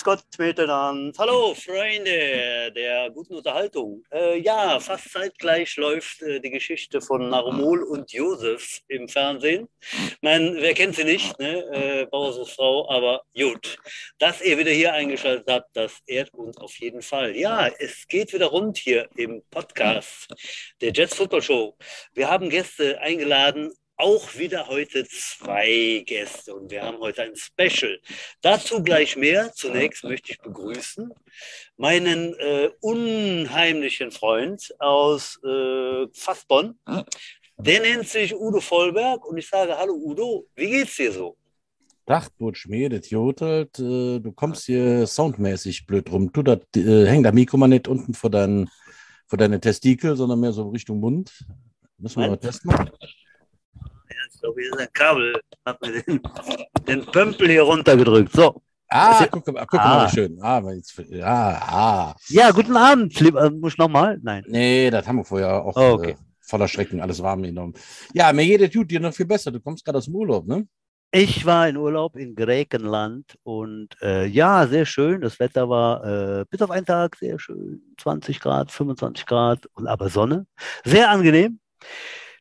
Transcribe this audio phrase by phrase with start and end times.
[0.00, 1.12] Grüß Gott miteinander.
[1.18, 4.02] Hallo Freunde der guten Unterhaltung.
[4.10, 9.68] Äh, ja, fast zeitgleich läuft äh, die Geschichte von Narumol und Josef im Fernsehen.
[10.22, 11.58] Man, wer kennt sie nicht, ne?
[11.70, 12.06] äh,
[12.46, 13.76] Frau, aber gut.
[14.18, 17.36] Dass ihr wieder hier eingeschaltet habt, das ehrt uns auf jeden Fall.
[17.36, 20.28] Ja, es geht wieder rund hier im Podcast
[20.80, 21.76] der Jets Football Show.
[22.14, 28.00] Wir haben Gäste eingeladen, auch wieder heute zwei Gäste und wir haben heute ein Special.
[28.40, 29.52] Dazu gleich mehr.
[29.54, 31.12] Zunächst möchte ich begrüßen
[31.76, 36.78] meinen äh, unheimlichen Freund aus äh, Fassbonn.
[37.58, 41.36] Der nennt sich Udo Vollberg und ich sage, hallo Udo, wie geht's dir so?
[42.06, 43.78] Dach, Butsch, mir, das jodelt.
[43.78, 46.32] Äh, du kommst hier soundmäßig blöd rum.
[46.32, 48.68] Du, das äh, hängt das Mikro mal nicht unten vor, dein,
[49.26, 51.44] vor deine Testikel, sondern mehr so Richtung Mund.
[51.98, 52.72] Müssen wir mal testen.
[54.40, 55.40] Hier ist ein Kabel.
[55.64, 56.20] Hat mir den,
[56.86, 58.32] den Pömpel hier runtergedrückt.
[58.32, 58.62] So.
[58.92, 59.88] Ah, guck, guck ah.
[59.88, 60.38] mal, wie schön.
[60.42, 62.16] Ah, jetzt, ja, ah.
[62.28, 63.14] ja, guten Abend.
[63.14, 64.18] Philipp, äh, muss ich nochmal?
[64.20, 64.44] Nein.
[64.48, 66.10] Nee, das haben wir vorher auch oh, okay.
[66.10, 67.74] äh, voller Schrecken, alles warm genommen.
[68.14, 69.52] Ja, mir geht es dir noch viel besser.
[69.52, 70.66] Du kommst gerade aus dem Urlaub, ne?
[71.12, 75.20] Ich war in Urlaub in Griechenland und äh, ja, sehr schön.
[75.20, 77.82] Das Wetter war äh, bis auf einen Tag sehr schön.
[77.98, 80.46] 20 Grad, 25 Grad und aber Sonne.
[80.84, 81.58] Sehr angenehm.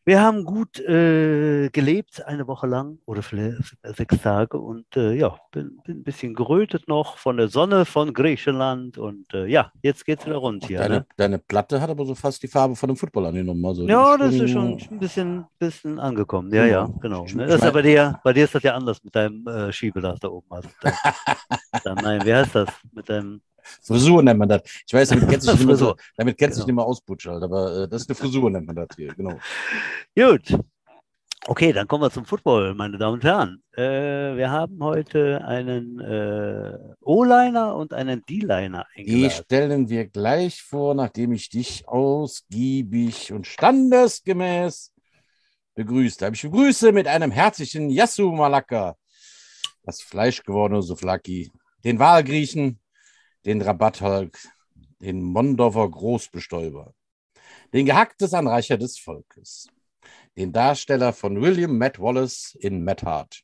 [0.10, 5.38] Wir haben gut äh, gelebt, eine Woche lang oder vielleicht sechs Tage und äh, ja,
[5.52, 10.04] bin, bin, ein bisschen gerötet noch von der Sonne von Griechenland und äh, ja, jetzt
[10.06, 10.80] geht es wieder rund hier.
[10.80, 11.06] Deine, ne?
[11.16, 13.64] deine, Platte hat aber so fast die Farbe von dem Football angenommen.
[13.64, 16.52] Also ja, das ist schon ein bisschen, bisschen angekommen.
[16.52, 17.28] Ja, ja, genau.
[17.32, 17.46] Ne?
[17.46, 20.30] Das ist bei dir, bei dir ist das ja anders mit deinem äh, Schiebedach da
[20.30, 20.48] oben.
[20.50, 20.70] Also,
[21.84, 22.70] dann, nein, wie heißt das?
[22.94, 23.42] Mit deinem
[23.82, 24.62] Frisur nennt man das.
[24.88, 26.68] Ich weiß, damit kennst du dich nicht mehr, so, damit kennst genau.
[26.68, 29.40] nicht mehr aus, Butschalt, aber äh, das ist eine Frisur, nennt man das hier, genau.
[30.16, 30.60] Gut.
[31.48, 33.64] Okay, dann kommen wir zum Football, meine Damen und Herren.
[33.76, 40.94] Äh, wir haben heute einen äh, O-Liner und einen D-Liner Die stellen wir gleich vor,
[40.96, 44.94] nachdem ich dich ausgiebig und standesgemäß
[45.76, 46.36] begrüßt habe.
[46.36, 48.98] Ich begrüße mit einem herzlichen Yasu Malaka,
[49.84, 51.52] das fleischgewordene Souflaki,
[51.86, 52.80] den Wahlgriechen,
[53.46, 54.38] den Rabattholk,
[55.02, 56.94] den Mondorfer Großbestäuber,
[57.74, 59.68] den gehacktes Anreicher des Volkes,
[60.38, 63.42] den Darsteller von William Matt Wallace in Matt Hart,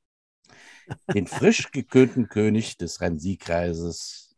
[1.14, 4.36] den frisch gekönten König des Rennsiegkreises,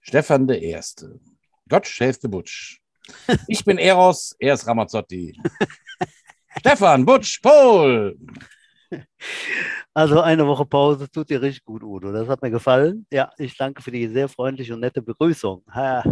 [0.00, 1.20] Stefan Erste.
[1.68, 2.80] Gott schäfte Butsch.
[3.48, 5.38] Ich bin Eros, er ist Ramazzotti.
[6.58, 8.18] Stefan, Butsch, Paul.
[9.96, 12.10] Also eine Woche Pause tut dir richtig gut, Udo.
[12.10, 13.06] Das hat mir gefallen.
[13.12, 15.62] Ja, ich danke für die sehr freundliche und nette Begrüßung.
[15.70, 16.02] Ha,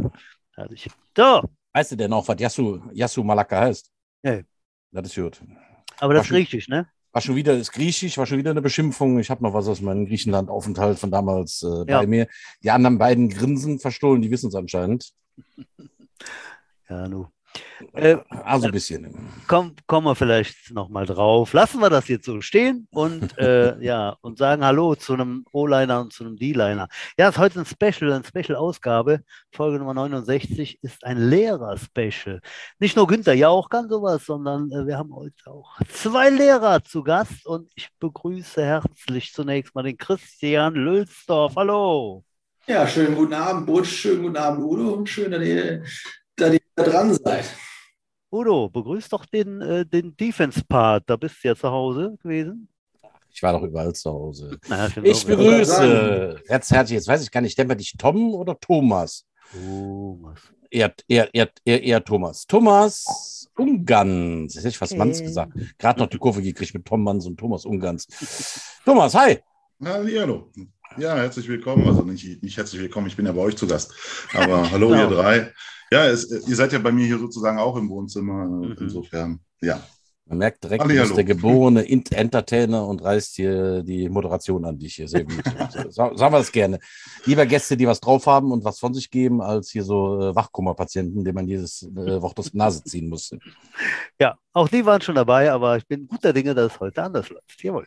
[0.55, 0.89] herrlich.
[1.17, 1.43] So.
[1.73, 3.91] Weißt du denn noch, was Yasu, Yasu Malaka heißt?
[4.23, 4.45] Nee.
[4.93, 5.43] Das ist gut.
[5.99, 6.87] Aber das ist griechisch, ne?
[7.11, 9.19] War schon wieder, ist griechisch, war schon wieder eine Beschimpfung.
[9.19, 12.01] Ich habe noch was aus meinem Griechenland-Aufenthalt von damals äh, ja.
[12.01, 12.29] bei mir.
[12.63, 15.13] Die anderen beiden grinsen verstohlen, die wissen es anscheinend.
[16.89, 17.27] ja, nu.
[17.93, 19.15] Äh, also ein bisschen.
[19.47, 21.53] Komm, kommen wir vielleicht nochmal drauf.
[21.53, 26.01] Lassen wir das jetzt so stehen und äh, ja, und sagen Hallo zu einem O-Liner
[26.01, 26.89] und zu einem D-Liner.
[27.19, 29.23] Ja, es ist heute ein Special, eine Special-Ausgabe.
[29.51, 32.41] Folge Nummer 69 ist ein Lehrer-Special.
[32.79, 37.03] Nicht nur Günther Jauch kann sowas, sondern äh, wir haben heute auch zwei Lehrer zu
[37.03, 41.55] Gast und ich begrüße herzlich zunächst mal den Christian Lülsdorf.
[41.57, 42.25] Hallo.
[42.69, 45.83] Ja, schönen guten Abend, Butsch, schönen guten Abend, Udo, und schön, dass dass ihr
[46.77, 47.45] dran seid.
[48.31, 51.05] Udo, begrüß doch den, äh, den Defense-Part.
[51.07, 52.69] Da bist du ja zu Hause gewesen.
[53.31, 54.59] Ich war doch überall zu Hause.
[54.69, 58.59] Na, ich begrüße ganz herzlich, jetzt weiß ich gar nicht, nennen wir dich Tom oder
[58.59, 59.27] Thomas?
[59.53, 60.39] Thomas.
[60.71, 62.47] Eher, eher, eher, eher, eher Thomas.
[62.47, 64.55] Thomas Ungans.
[64.55, 64.99] Jetzt hätte ich fast okay.
[64.99, 65.53] Manns gesagt.
[65.79, 68.07] Gerade noch die Kurve gekriegt mit Tom Manns und Thomas Ungans.
[68.85, 69.39] Thomas, hi.
[69.85, 70.51] Hallo.
[70.99, 71.87] Ja, herzlich willkommen.
[71.87, 73.95] Also nicht, nicht herzlich willkommen, ich bin ja bei euch zu Gast.
[74.35, 75.03] Aber hallo, genau.
[75.03, 75.53] ihr drei.
[75.91, 78.47] Ja, es, ihr seid ja bei mir hier sozusagen auch im Wohnzimmer.
[78.47, 78.77] Mhm.
[78.79, 79.83] Insofern, ja.
[80.27, 84.95] Man merkt direkt, du bist der geborene Entertainer und reißt hier die Moderation an dich
[84.95, 85.09] hier.
[85.09, 85.43] Sehr gut.
[85.91, 86.79] Sagen wir das gerne.
[87.25, 90.35] Lieber Gäste, die was drauf haben und was von sich geben, als hier so äh,
[90.35, 93.35] Wachkummerpatienten, denen man jedes äh, Wort aus der Nase ziehen muss.
[94.19, 97.29] Ja, auch die waren schon dabei, aber ich bin guter Dinge, dass es heute anders
[97.29, 97.63] läuft.
[97.63, 97.87] Jawohl.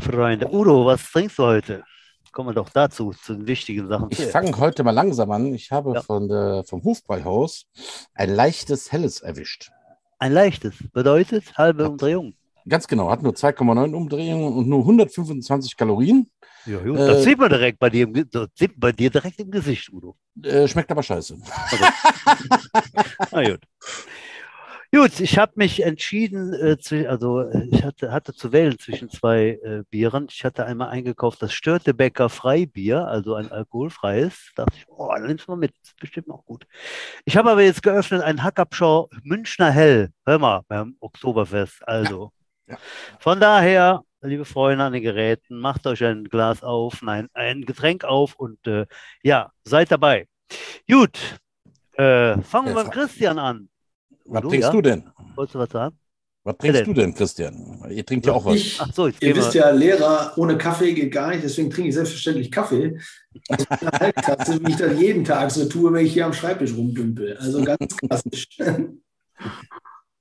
[0.00, 1.84] Freunde, Udo, was trinkst du heute?
[2.36, 4.08] Kommen wir doch dazu, zu den wichtigen Sachen.
[4.10, 5.54] Ich fange heute mal langsam an.
[5.54, 6.02] Ich habe ja.
[6.02, 7.64] von der, vom Hofbräuhaus
[8.12, 9.70] ein leichtes Helles erwischt.
[10.18, 12.34] Ein leichtes bedeutet halbe hat, Umdrehung.
[12.68, 16.30] Ganz genau, hat nur 2,9 Umdrehungen und nur 125 Kalorien.
[16.66, 19.50] Ja, gut, das äh, sieht man direkt bei dir, das sieht bei dir direkt im
[19.50, 20.14] Gesicht, Udo.
[20.42, 21.38] Äh, schmeckt aber scheiße.
[23.32, 23.60] Na gut.
[24.94, 29.58] Gut, ich habe mich entschieden, äh, also äh, ich hatte, hatte zu wählen zwischen zwei
[29.62, 30.28] äh, Bieren.
[30.30, 34.52] Ich hatte einmal eingekauft das Störtebecker Freibier, also ein alkoholfreies.
[34.54, 36.66] Da dachte ich, oh, dann nimmst du mal mit, das ist bestimmt auch gut.
[37.24, 40.10] Ich habe aber jetzt geöffnet ein Hackabschau Münchner Hell.
[40.24, 41.86] Hör mal, beim Oktoberfest.
[41.86, 42.32] Also,
[42.68, 42.78] Ja.
[43.18, 48.04] von daher, liebe Freunde an den Geräten, macht euch ein Glas auf, nein, ein Getränk
[48.04, 48.86] auf und äh,
[49.22, 50.26] ja, seid dabei.
[50.90, 51.18] Gut,
[51.94, 53.68] äh, fangen wir Ja, fra- Christian an.
[54.28, 54.72] Was Du, trinkst ja?
[54.72, 55.04] du denn?
[55.34, 55.96] Wolltest du was sagen?
[56.44, 56.86] Was trinkst denn?
[56.86, 57.84] du denn, Christian?
[57.90, 58.54] Ihr trinkt ja auch was.
[58.54, 61.88] Ich, Ach so, jetzt ihr wisst ja, Lehrer ohne Kaffee geht gar nicht, deswegen trinke
[61.88, 62.98] ich selbstverständlich Kaffee.
[63.48, 66.72] Also eine Halbtasse, wie ich das jeden Tag so tue, wenn ich hier am Schreibtisch
[66.74, 67.36] rumdümpel.
[67.38, 68.46] Also ganz klassisch.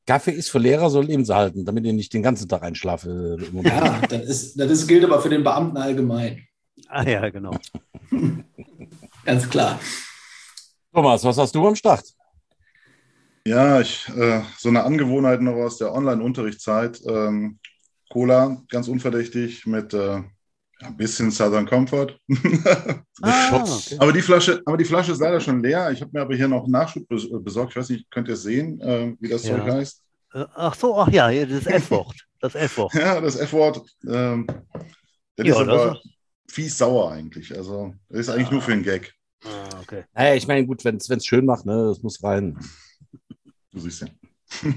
[0.08, 3.66] Kaffee ist für Lehrer so lebenserhaltend, damit ihr nicht den ganzen Tag Moment.
[3.66, 6.48] Ja, das, ist, das ist, gilt aber für den Beamten allgemein.
[6.88, 7.56] Ah ja, genau.
[9.26, 9.80] Ganz klar.
[10.94, 12.15] Thomas, was hast du am Start?
[13.48, 17.00] Ja, ich, äh, so eine Angewohnheit noch aus der Online-Unterrichtszeit.
[17.08, 17.60] Ähm,
[18.10, 20.22] Cola, ganz unverdächtig, mit äh,
[20.82, 22.18] ein bisschen Southern Comfort.
[23.22, 23.96] Ah, okay.
[23.98, 25.90] aber, die Flasche, aber die Flasche ist leider schon leer.
[25.92, 27.72] Ich habe mir aber hier noch einen Nachschub bes besorgt.
[27.72, 29.58] Ich weiß nicht, könnt ihr es sehen, äh, wie das Ja.
[29.58, 30.02] Zeug heißt?
[30.34, 32.18] Äh, Ach so, ach ja, hier, das F-Wort.
[32.42, 32.94] Das F-Wort.
[32.94, 33.82] Ja, das F-Wort.
[34.06, 34.46] Ähm,
[35.38, 36.00] das Ja, ist das aber
[36.50, 37.56] fies sauer eigentlich.
[37.58, 38.52] Also, das ist eigentlich Ah.
[38.54, 39.14] nur für einen Gag.
[39.46, 40.04] Ah, okay.
[40.14, 42.60] Naja, ich meine, gut, wenn es schön macht, ne, das muss rein.
[43.76, 44.08] Du siehst ja.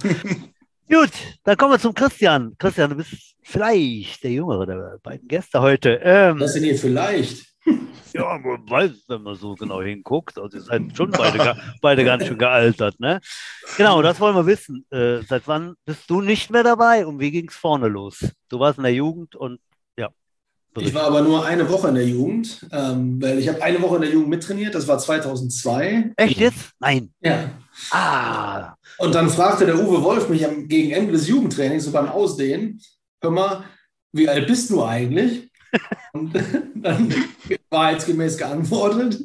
[0.90, 1.10] Gut,
[1.44, 2.56] dann kommen wir zum Christian.
[2.58, 6.00] Christian, du bist vielleicht der Jüngere der beiden Gäste heute.
[6.02, 7.46] Ähm, Was denn hier vielleicht?
[8.12, 10.36] ja, man weiß, wenn man so genau hinguckt.
[10.36, 13.20] Also ihr seid schon beide, beide ganz schön gealtert, ne?
[13.76, 14.84] Genau, das wollen wir wissen.
[14.90, 18.26] Äh, seit wann bist du nicht mehr dabei und wie ging es vorne los?
[18.48, 19.60] Du warst in der Jugend und
[19.96, 20.08] ja.
[20.78, 23.96] Ich war aber nur eine Woche in der Jugend, ähm, weil ich habe eine Woche
[23.96, 26.14] in der Jugend mittrainiert, das war 2002.
[26.16, 26.72] Echt jetzt?
[26.80, 27.12] Nein.
[27.20, 27.50] Ja.
[27.90, 32.08] Ah, Und dann fragte der Uwe Wolf mich am, gegen Ende des Jugendtrainings, so beim
[32.08, 32.80] Ausdehnen,
[33.20, 33.64] hör mal,
[34.12, 35.50] wie alt bist du eigentlich?
[36.12, 36.34] Und
[36.74, 37.14] dann
[37.70, 39.20] wahrheitsgemäß geantwortet,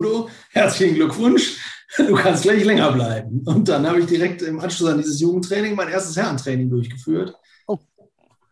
[0.00, 1.58] Udo, herzlichen Glückwunsch,
[1.96, 3.42] du kannst gleich länger bleiben.
[3.44, 7.34] Und dann habe ich direkt im Anschluss an dieses Jugendtraining mein erstes Herrentraining durchgeführt.
[7.66, 7.78] Oh.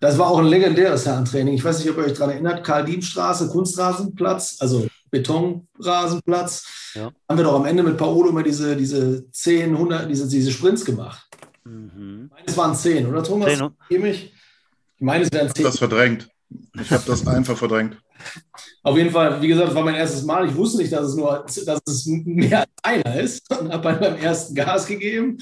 [0.00, 1.54] Das war auch ein legendäres Herrentraining.
[1.54, 6.93] Ich weiß nicht, ob ihr euch daran erinnert, Karl-Diem-Straße, Kunstrasenplatz, also Betonrasenplatz.
[6.94, 7.12] Ja.
[7.29, 10.85] Haben wir doch am Ende mit Paolo immer diese, diese 10, 100, diese, diese Sprints
[10.85, 11.26] gemacht.
[11.64, 12.31] mhm.
[12.31, 13.53] Meines waren 10, oder Thomas?
[13.53, 14.32] Zehn und- Geh mich.
[14.97, 15.64] Ich meine, es wären Ich 10.
[15.64, 16.29] habe das verdrängt.
[16.81, 17.97] Ich habe das einfach verdrängt.
[18.82, 20.47] Auf jeden Fall, wie gesagt, das war mein erstes Mal.
[20.49, 23.50] Ich wusste nicht, dass es nur dass es mehr als einer ist.
[23.59, 25.38] Und habe beim ersten Gas gegeben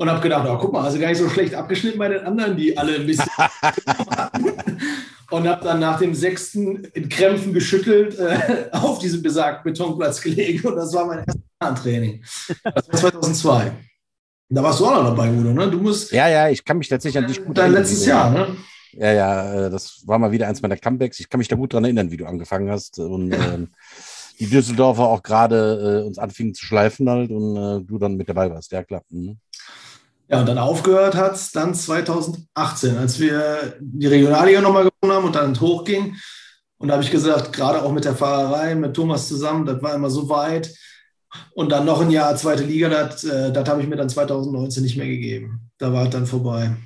[0.00, 2.56] und habe gedacht, oh, guck mal, also gar nicht so schlecht abgeschnitten bei den anderen,
[2.56, 3.28] die alle ein bisschen.
[5.30, 10.66] und habe dann nach dem sechsten in Krämpfen geschüttelt äh, auf diesem besagten Betonplatz gelegen.
[10.66, 11.22] Und das war mein
[11.60, 12.24] erstes Training.
[12.64, 13.72] Das war 2002.
[14.48, 15.70] Da warst du auch noch dabei, Udo, ne?
[15.70, 18.04] Du musst Ja, ja, ich kann mich tatsächlich an dich gut dein erinnern, letztes wie
[18.06, 18.56] du- Jahr, ne?
[18.92, 21.20] Ja, ja, äh, das war mal wieder eins meiner Comebacks.
[21.20, 22.98] Ich kann mich da gut dran erinnern, wie du angefangen hast.
[22.98, 23.68] Und ähm,
[24.40, 28.28] die Düsseldorfer auch gerade äh, uns anfingen zu schleifen halt und äh, du dann mit
[28.30, 28.72] dabei warst.
[28.72, 29.02] Ja, klar.
[29.10, 29.36] Mhm.
[30.30, 35.26] Ja, und dann aufgehört hat es dann 2018, als wir die Regionalliga nochmal gewonnen haben
[35.26, 36.16] und dann hochging.
[36.78, 39.94] Und da habe ich gesagt, gerade auch mit der Fahrerei, mit Thomas zusammen, das war
[39.94, 40.72] immer so weit.
[41.52, 44.84] Und dann noch ein Jahr zweite Liga, das, äh, das habe ich mir dann 2019
[44.84, 45.70] nicht mehr gegeben.
[45.78, 46.76] Da war es dann vorbei.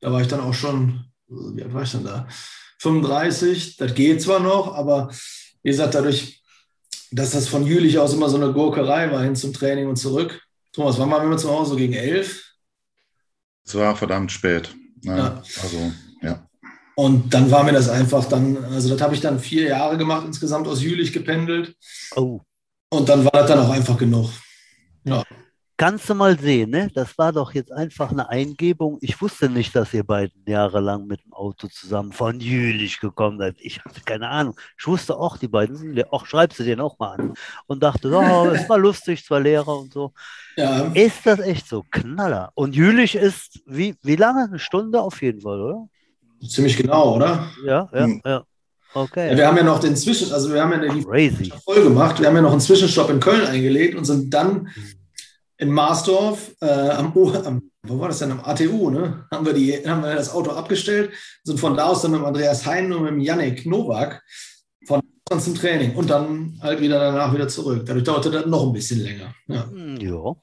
[0.00, 2.28] Da war ich dann auch schon, wie alt war ich denn da?
[2.78, 5.10] 35, das geht zwar noch, aber
[5.62, 6.40] wie gesagt, dadurch,
[7.10, 10.40] dass das von Jülich aus immer so eine Gurkerei war hin zum Training und zurück.
[10.72, 11.74] Thomas, wann waren wir zu Hause?
[11.74, 12.49] Gegen elf?
[13.64, 14.74] Es war verdammt spät.
[15.02, 15.42] Ja, Ja.
[15.62, 16.46] Also, ja.
[16.94, 20.26] Und dann war mir das einfach dann, also das habe ich dann vier Jahre gemacht,
[20.26, 21.74] insgesamt aus Jülich gependelt.
[22.14, 22.40] Oh.
[22.90, 24.30] Und dann war das dann auch einfach genug.
[25.80, 26.90] Kannst du mal sehen, ne?
[26.94, 28.98] Das war doch jetzt einfach eine Eingebung.
[29.00, 33.56] Ich wusste nicht, dass ihr beiden jahrelang mit dem Auto zusammen von Jülich gekommen seid.
[33.60, 34.54] Ich hatte keine Ahnung.
[34.78, 37.32] Ich wusste auch, die beiden sind, auch schreibst du den auch mal an.
[37.66, 40.12] Und dachte, oh, es war lustig, zwei Lehrer und so.
[40.56, 41.82] Ja, Ist das echt so?
[41.90, 42.50] Knaller.
[42.54, 44.44] Und Jülich ist, wie, wie lange?
[44.48, 45.88] Eine Stunde auf jeden Fall, oder?
[46.46, 47.48] ziemlich genau, oder?
[47.64, 48.20] Ja, ja, Hm.
[48.22, 48.30] ja.
[48.32, 48.44] Ja,
[48.92, 49.34] Okay.
[49.34, 51.50] wir haben ja noch den Zwischen, also wir haben ja die Crazy.
[51.64, 52.20] voll gemacht.
[52.20, 54.68] Wir haben ja noch einen Zwischenstopp in Köln eingelegt und sind dann
[55.60, 59.26] in Marsdorf äh, am, O- am, wo war das denn, am ATU, ne?
[59.30, 61.12] Haben wir, die, haben wir das Auto abgestellt,
[61.44, 64.22] sind von da aus dann mit Andreas Hein und mit Yannick Nowak
[64.86, 65.00] von
[65.38, 67.84] zum Training und dann halt wieder danach wieder zurück.
[67.86, 69.32] Dadurch dauerte das noch ein bisschen länger.
[69.46, 69.64] Ja.
[69.70, 70.34] Hm, Ja.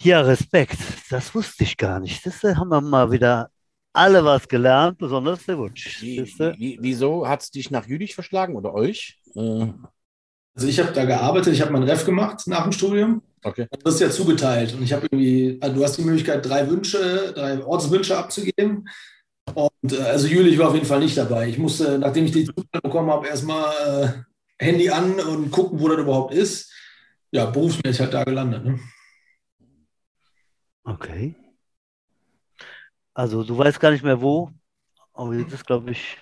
[0.00, 0.76] Ja, Respekt.
[1.10, 2.26] Das wusste ich gar nicht.
[2.26, 3.48] Das haben wir mal wieder
[3.92, 6.02] alle was gelernt, besonders der Wunsch.
[6.02, 6.18] Wie,
[6.58, 9.18] wie, wieso hat es dich nach Jülich verschlagen oder euch?
[9.36, 9.68] Äh,
[10.56, 13.22] Also ich habe da gearbeitet, ich habe mein Ref gemacht nach dem Studium.
[13.44, 13.66] Okay.
[13.70, 17.32] Du wirst ja zugeteilt und ich habe irgendwie, also du hast die Möglichkeit, drei Wünsche,
[17.34, 18.88] drei Ortswünsche abzugeben.
[19.52, 21.48] Und äh, also Jülich war auf jeden Fall nicht dabei.
[21.48, 24.24] Ich musste, nachdem ich die Zuteilung bekommen habe, erstmal
[24.58, 26.72] äh, Handy an und gucken, wo das überhaupt ist.
[27.32, 28.64] Ja, berufsmäßig halt da gelandet.
[28.64, 28.80] Ne?
[30.84, 31.36] Okay.
[33.12, 34.50] Also du weißt gar nicht mehr wo,
[35.12, 36.18] aber das ist, glaube ich,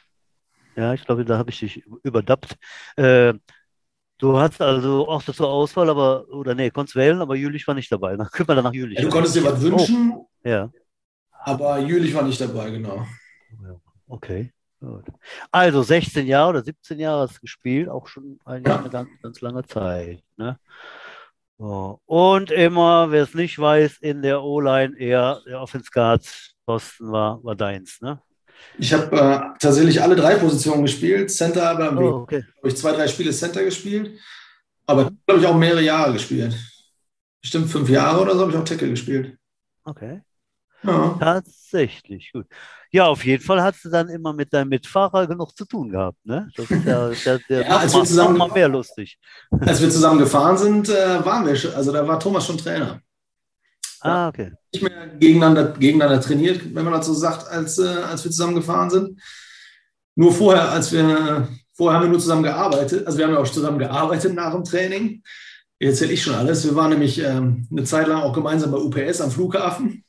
[0.74, 2.56] ja, ich glaube, da habe ich dich überdappt.
[2.96, 3.34] Äh,
[4.22, 7.90] du hast also auch zur Auswahl, aber, oder nee, konntest wählen, aber Jülich war nicht
[7.90, 8.16] dabei.
[8.16, 8.98] Dann können wir dann nach Jülich.
[8.98, 10.28] Ja, du konntest dir was wünschen, oh.
[10.44, 10.70] ja.
[11.30, 13.04] aber Jülich war nicht dabei, genau.
[14.08, 14.52] Okay.
[14.80, 15.04] Gut.
[15.52, 18.78] Also 16 Jahre oder 17 Jahre hast du gespielt, auch schon eine, ja.
[18.88, 20.22] ganz, ganz lange Zeit.
[20.36, 20.58] Ne?
[21.56, 22.00] So.
[22.06, 27.42] Und immer, wer es nicht weiß, in der O-Line eher der Offense Guards Posten war,
[27.44, 28.20] war deins, ne?
[28.78, 31.30] Ich habe äh, tatsächlich alle drei Positionen gespielt.
[31.30, 32.44] Center, aber oh, okay.
[32.58, 34.18] habe ich zwei, drei Spiele Center gespielt.
[34.86, 36.56] Aber glaube ich auch mehrere Jahre gespielt.
[37.40, 39.36] Bestimmt fünf Jahre oder so habe ich auch Tackle gespielt.
[39.84, 40.22] Okay.
[40.82, 41.16] Ja.
[41.18, 42.46] Tatsächlich, gut.
[42.90, 46.18] Ja, auf jeden Fall hast du dann immer mit deinem Mitfahrer genug zu tun gehabt,
[46.24, 46.50] ne?
[46.56, 49.18] Das ist ja, der, der ja, als wir zusammen, mal mehr lustig.
[49.60, 53.00] Als wir zusammen gefahren sind, äh, waren wir schon, also da war Thomas schon Trainer.
[54.02, 54.52] Ah, okay.
[54.72, 58.56] Nicht mehr gegeneinander, gegeneinander trainiert, wenn man das so sagt, als, äh, als wir zusammen
[58.56, 59.20] gefahren sind.
[60.16, 63.48] Nur vorher, als wir, vorher haben wir nur zusammen gearbeitet, also wir haben ja auch
[63.48, 65.22] zusammen gearbeitet nach dem Training.
[65.78, 66.64] Jetzt erzähle ich schon alles.
[66.64, 70.04] Wir waren nämlich ähm, eine Zeit lang auch gemeinsam bei UPS am Flughafen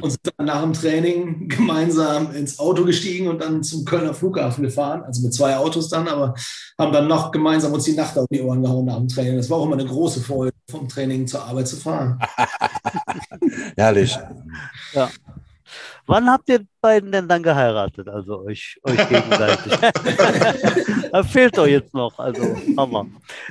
[0.00, 4.64] und sind dann nach dem Training gemeinsam ins Auto gestiegen und dann zum Kölner Flughafen
[4.64, 6.34] gefahren, also mit zwei Autos dann, aber
[6.78, 9.36] haben dann noch gemeinsam uns die Nacht auf die Ohren gehauen nach dem Training.
[9.36, 12.18] Das war auch immer eine große Freude, vom Training zur Arbeit zu fahren.
[13.76, 14.18] Herrlich.
[14.92, 15.10] Ja.
[16.06, 18.08] Wann habt ihr beiden denn dann geheiratet?
[18.08, 19.72] Also euch, euch gegenseitig.
[21.12, 22.18] da fehlt doch jetzt noch.
[22.18, 23.06] Also Hammer.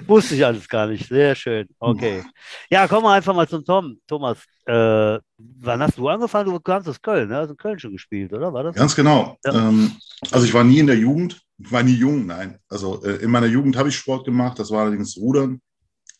[0.05, 1.07] Wusste ich alles gar nicht.
[1.07, 1.67] Sehr schön.
[1.79, 2.23] Okay.
[2.69, 3.97] Ja, kommen wir einfach mal zum Tom.
[4.05, 5.17] Thomas, äh,
[5.59, 6.51] wann hast du angefangen?
[6.51, 7.37] Du kamst aus Köln, ne?
[7.37, 8.53] Hast in Köln schon gespielt, oder?
[8.53, 8.75] War das?
[8.75, 9.37] Ganz genau.
[9.45, 9.69] Ja.
[9.69, 9.91] Ähm,
[10.31, 11.41] also ich war nie in der Jugend.
[11.57, 12.57] Ich war nie jung, nein.
[12.67, 14.57] Also äh, in meiner Jugend habe ich Sport gemacht.
[14.59, 15.61] Das war allerdings Rudern.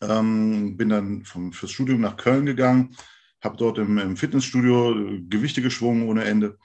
[0.01, 2.95] Ähm, bin dann vom, fürs Studium nach Köln gegangen
[3.41, 6.57] habe dort im, im, Fitnessstudio äh, Gewichte geschwungen ohne Ende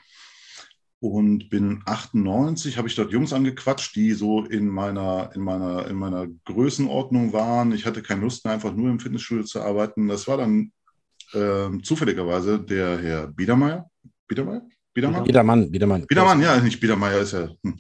[1.01, 5.97] und bin 98, habe ich dort Jungs angequatscht, die so in meiner, in, meiner, in
[5.97, 7.73] meiner Größenordnung waren.
[7.73, 10.09] Ich hatte keine Lust mehr, einfach nur im Fitnessstudio zu arbeiten.
[10.09, 10.73] Das war dann
[11.33, 13.91] äh, zufälligerweise der Herr Biedermeier.
[14.29, 14.63] Biedermeier?
[14.95, 15.25] Biedermann?
[15.25, 16.07] Biedermann, Biedermann.
[16.07, 17.49] Biedermann, ja, nicht Biedermeier ist ja.
[17.63, 17.79] Hm.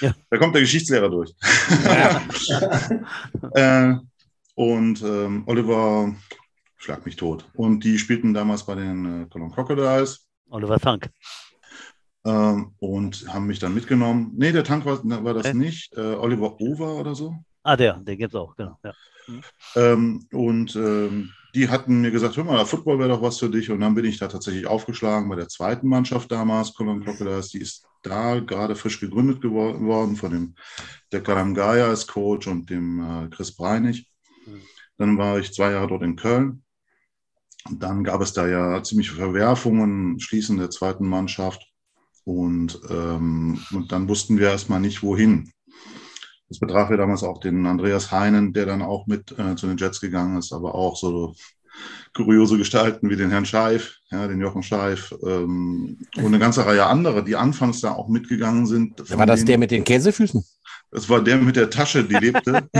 [0.00, 0.14] ja.
[0.28, 1.32] Da kommt der Geschichtslehrer durch.
[1.84, 2.22] Ja.
[3.92, 3.96] äh,
[4.54, 6.14] und ähm, Oliver
[6.76, 7.48] schlag mich tot.
[7.54, 10.26] Und die spielten damals bei den äh, Cologne Crocodiles.
[10.50, 11.10] Oliver Tank.
[12.24, 14.32] Ähm, und haben mich dann mitgenommen.
[14.36, 15.56] Nee, der Tank war, war das okay.
[15.56, 15.96] nicht.
[15.96, 17.34] Äh, Oliver Over oder so.
[17.62, 18.78] Ah, der, der gibt es auch, genau.
[18.84, 18.92] Ja.
[19.26, 19.42] Mhm.
[19.76, 23.70] Ähm, und ähm, die hatten mir gesagt, hör mal, Football wäre doch was für dich.
[23.70, 27.48] Und dann bin ich da tatsächlich aufgeschlagen bei der zweiten Mannschaft damals, Cologne Crocodiles.
[27.48, 30.54] Die ist da gerade frisch gegründet geworden von dem
[31.12, 34.08] der Karam Gaya als Coach und dem äh, Chris Breinig.
[34.46, 34.62] Mhm.
[34.96, 36.62] Dann war ich zwei Jahre dort in Köln
[37.68, 41.68] und dann gab es da ja ziemliche Verwerfungen, Schließen der zweiten Mannschaft.
[42.24, 45.52] Und, ähm, und dann wussten wir erstmal nicht, wohin.
[46.52, 49.78] Das betraf ja damals auch den Andreas Heinen, der dann auch mit äh, zu den
[49.78, 51.34] Jets gegangen ist, aber auch so
[52.12, 56.84] kuriose Gestalten wie den Herrn Scheif, ja, den Jochen Scheif ähm, und eine ganze Reihe
[56.84, 58.98] anderer, die anfangs da auch mitgegangen sind.
[59.16, 60.44] War das denen, der mit den Käsefüßen?
[60.90, 62.68] Das war der mit der Tasche, die lebte.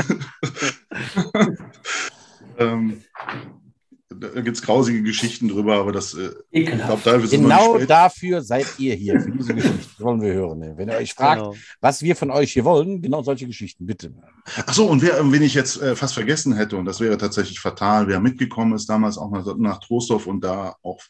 [2.59, 3.02] ähm,
[4.23, 8.67] da gibt es grausige Geschichten drüber, aber das, äh, ich glaube, da Genau dafür seid
[8.79, 10.76] ihr hier, für diese Geschichten wollen wir hören.
[10.76, 11.55] Wenn ihr euch fragt, genau.
[11.81, 14.14] was wir von euch hier wollen, genau solche Geschichten, bitte.
[14.67, 18.09] Achso, und wer, wen ich jetzt äh, fast vergessen hätte, und das wäre tatsächlich fatal,
[18.09, 21.00] wer mitgekommen ist damals auch nach, nach Trostorf und da auch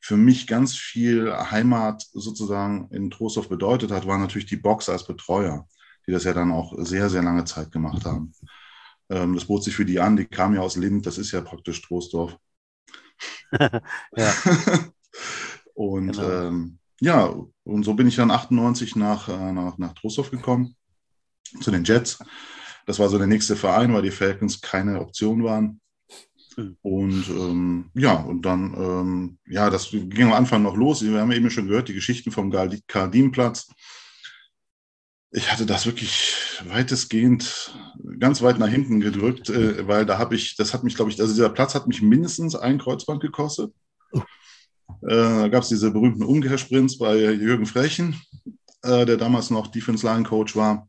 [0.00, 5.06] für mich ganz viel Heimat sozusagen in Trostorf bedeutet hat, waren natürlich die Boxer als
[5.06, 5.66] Betreuer,
[6.06, 8.32] die das ja dann auch sehr, sehr lange Zeit gemacht haben.
[9.08, 11.40] Ähm, das bot sich für die an, die kamen ja aus Lind, das ist ja
[11.40, 12.36] praktisch Trostorf.
[14.16, 14.34] Ja.
[15.74, 16.30] und genau.
[16.30, 20.76] ähm, ja, und so bin ich dann 98 nach, äh, nach, nach Trostorf gekommen,
[21.60, 22.18] zu den Jets.
[22.86, 25.80] Das war so der nächste Verein, weil die Falcons keine Option waren.
[26.54, 26.76] Hm.
[26.82, 31.02] Und ähm, ja, und dann, ähm, ja, das ging am Anfang noch los.
[31.02, 33.68] Wir haben eben schon gehört, die Geschichten vom Kardinplatz
[35.30, 37.74] ich hatte das wirklich weitestgehend
[38.18, 41.20] ganz weit nach hinten gedrückt, äh, weil da habe ich, das hat mich, glaube ich,
[41.20, 43.74] also dieser Platz hat mich mindestens ein Kreuzband gekostet.
[44.12, 44.20] Äh,
[45.02, 48.20] da gab es diese berühmten Umkehrsprints bei Jürgen Frechen,
[48.82, 50.88] äh, der damals noch Defense Line Coach war.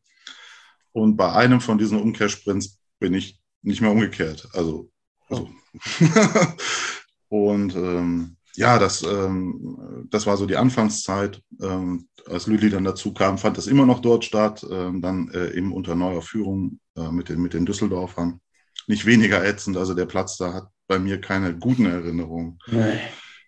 [0.91, 4.47] Und bei einem von diesen Umkehrsprints bin ich nicht mehr umgekehrt.
[4.53, 4.91] Also,
[5.29, 5.49] also
[7.29, 11.41] und ähm, ja, das, ähm, das war so die Anfangszeit.
[11.61, 15.55] Ähm, als Lüli dann dazu kam, fand das immer noch dort statt, ähm, dann äh,
[15.55, 18.41] eben unter neuer Führung äh, mit, den, mit den Düsseldorfern.
[18.87, 22.99] Nicht weniger ätzend, also der Platz da hat bei mir keine guten Erinnerungen Nee.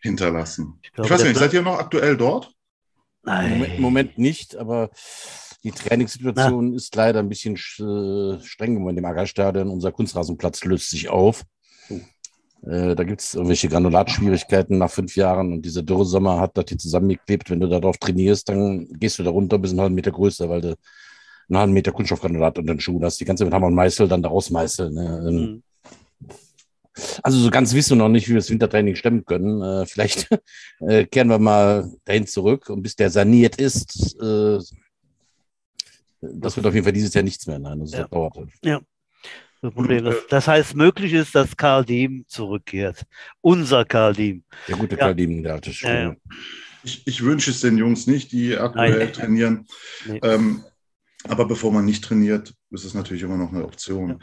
[0.02, 0.78] hinterlassen.
[0.82, 2.54] Ich, Ich glaube, weiß nicht, seid ihr noch aktuell dort?
[3.24, 3.46] Nein.
[3.54, 4.92] Im Moment, Moment nicht, aber
[5.64, 9.70] die Trainingssituation ist leider ein bisschen äh, streng im Moment im Aggerstadion.
[9.70, 11.44] Unser Kunstrasenplatz löst sich auf.
[12.66, 16.78] Äh, da gibt es irgendwelche Granulatschwierigkeiten nach fünf Jahren und dieser Dürresommer hat das hier
[16.78, 17.50] zusammengeklebt.
[17.50, 20.62] Wenn du darauf trainierst, dann gehst du da runter bis einen halben Meter größer, weil
[20.62, 20.76] du
[21.50, 23.20] einen halben Meter Kunststoffgranulat unter den Schuhen hast.
[23.20, 24.94] Die ganze mit Hammer und Meißel dann daraus meißeln.
[24.94, 25.26] Ne?
[25.28, 25.64] Ähm, Mhm.
[27.24, 29.62] Also so ganz wissen wir noch nicht, wie wir das Wintertraining stemmen können.
[29.62, 30.28] Äh, vielleicht
[30.82, 34.60] äh, kehren wir mal dahin zurück und bis der saniert ist, äh,
[36.22, 37.60] das wird auf jeden Fall dieses Jahr nichts mehr.
[37.60, 38.08] Nein, das Ja.
[38.08, 38.38] dauert.
[39.62, 43.04] Das, Problem, das, das heißt, möglich ist, dass Karl Diem zurückkehrt.
[43.42, 44.44] Unser Karl Diem.
[44.68, 45.14] Der gute Ja.
[45.14, 46.16] Karl der alte Ja, ja.
[46.84, 49.14] Ich, ich wünsche es den Jungs nicht, die aktuell Nein.
[49.14, 49.68] trainieren.
[50.08, 50.20] Nee.
[50.24, 50.64] Ähm,
[51.28, 54.22] aber bevor man nicht trainiert, ist es natürlich immer noch eine Option.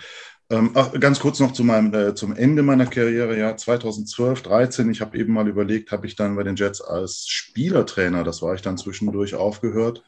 [0.49, 4.91] Ähm, ach, ganz kurz noch zu meinem, äh, zum Ende meiner Karriere, ja, 2012, 13.
[4.91, 8.55] Ich habe eben mal überlegt, habe ich dann bei den Jets als Spielertrainer, das war
[8.55, 10.05] ich dann zwischendurch aufgehört,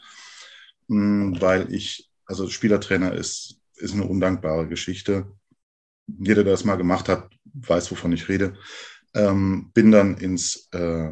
[0.87, 5.27] mh, weil ich, also Spielertrainer ist, ist eine undankbare Geschichte.
[6.07, 8.57] Jeder, der das mal gemacht hat, weiß, wovon ich rede.
[9.15, 11.11] Ähm, bin dann ins äh,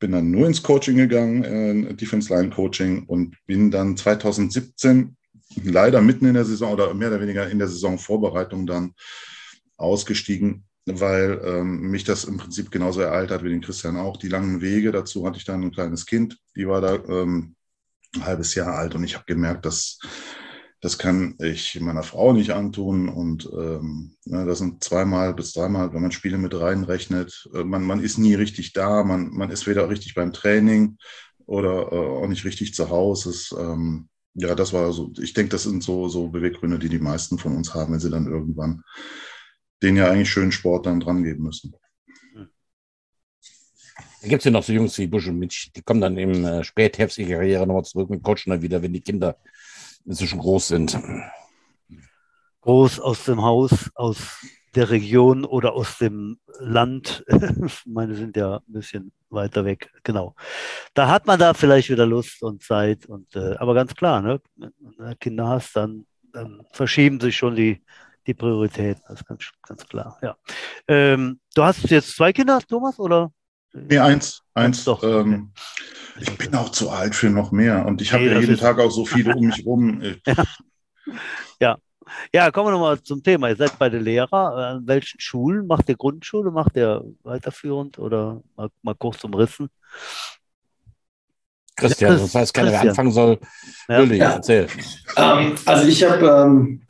[0.00, 5.16] bin dann nur ins Coaching gegangen, äh, Defense Line Coaching und bin dann 2017
[5.62, 8.94] leider mitten in der Saison oder mehr oder weniger in der Saisonvorbereitung dann
[9.76, 14.16] ausgestiegen, weil ähm, mich das im Prinzip genauso ereilt hat wie den Christian auch.
[14.16, 17.54] Die langen Wege, dazu hatte ich dann ein kleines Kind, die war da ähm,
[18.14, 19.98] ein halbes Jahr alt und ich habe gemerkt, dass
[20.80, 23.08] das kann ich meiner Frau nicht antun.
[23.08, 27.48] Und ähm, ja, das sind zweimal bis dreimal, wenn man Spiele mit reinrechnet.
[27.54, 30.96] Äh, man, man ist nie richtig da, man, man ist weder richtig beim Training
[31.46, 33.30] oder äh, auch nicht richtig zu Hause.
[33.30, 36.98] Es, ähm, ja, das war so, ich denke, das sind so, so Beweggründe, die die
[36.98, 38.82] meisten von uns haben, wenn sie dann irgendwann
[39.82, 41.74] den ja eigentlich schönen Sport dann dran geben müssen.
[44.22, 46.44] Da gibt es ja noch so Jungs wie Busch und Mitch, die kommen dann im
[46.44, 49.38] äh, Spätherbst ihrer Karriere nochmal zurück und coachen dann wieder, wenn die Kinder
[50.04, 50.98] inzwischen groß sind.
[52.62, 57.24] Groß aus dem Haus, aus der Region oder aus dem Land.
[57.86, 59.90] Meine sind ja ein bisschen weiter weg.
[60.02, 60.34] Genau.
[60.94, 63.06] Da hat man da vielleicht wieder Lust und Zeit.
[63.06, 64.40] Und, äh, aber ganz klar, ne?
[64.56, 67.82] wenn du Kinder hast, dann, dann verschieben sich schon die,
[68.26, 69.02] die Prioritäten.
[69.08, 70.18] Das ist ganz, ganz klar.
[70.22, 70.36] Ja.
[70.86, 73.32] Ähm, du hast jetzt zwei Kinder, Thomas, oder?
[73.72, 74.84] Nee, eins, eins.
[74.84, 75.52] Doch, ähm,
[76.20, 78.78] Ich bin auch zu alt für noch mehr und ich habe Nee, ja jeden Tag
[78.78, 80.02] auch so viele um mich rum.
[80.26, 81.66] Ich-
[82.32, 83.48] Ja, kommen wir nochmal zum Thema.
[83.50, 84.56] Ihr seid beide Lehrer.
[84.56, 85.66] An welchen Schulen?
[85.68, 86.50] Macht ihr Grundschule?
[86.50, 89.68] Macht ihr weiterführend oder mal, mal kurz umrissen?
[91.76, 93.38] Christian, Ja, Chris- das heißt, keiner, wer anfangen soll.
[93.88, 93.98] Ja.
[94.00, 94.32] Lülli, Ja.
[94.32, 94.66] erzähl.
[95.16, 96.82] Ähm, also ich habe ähm,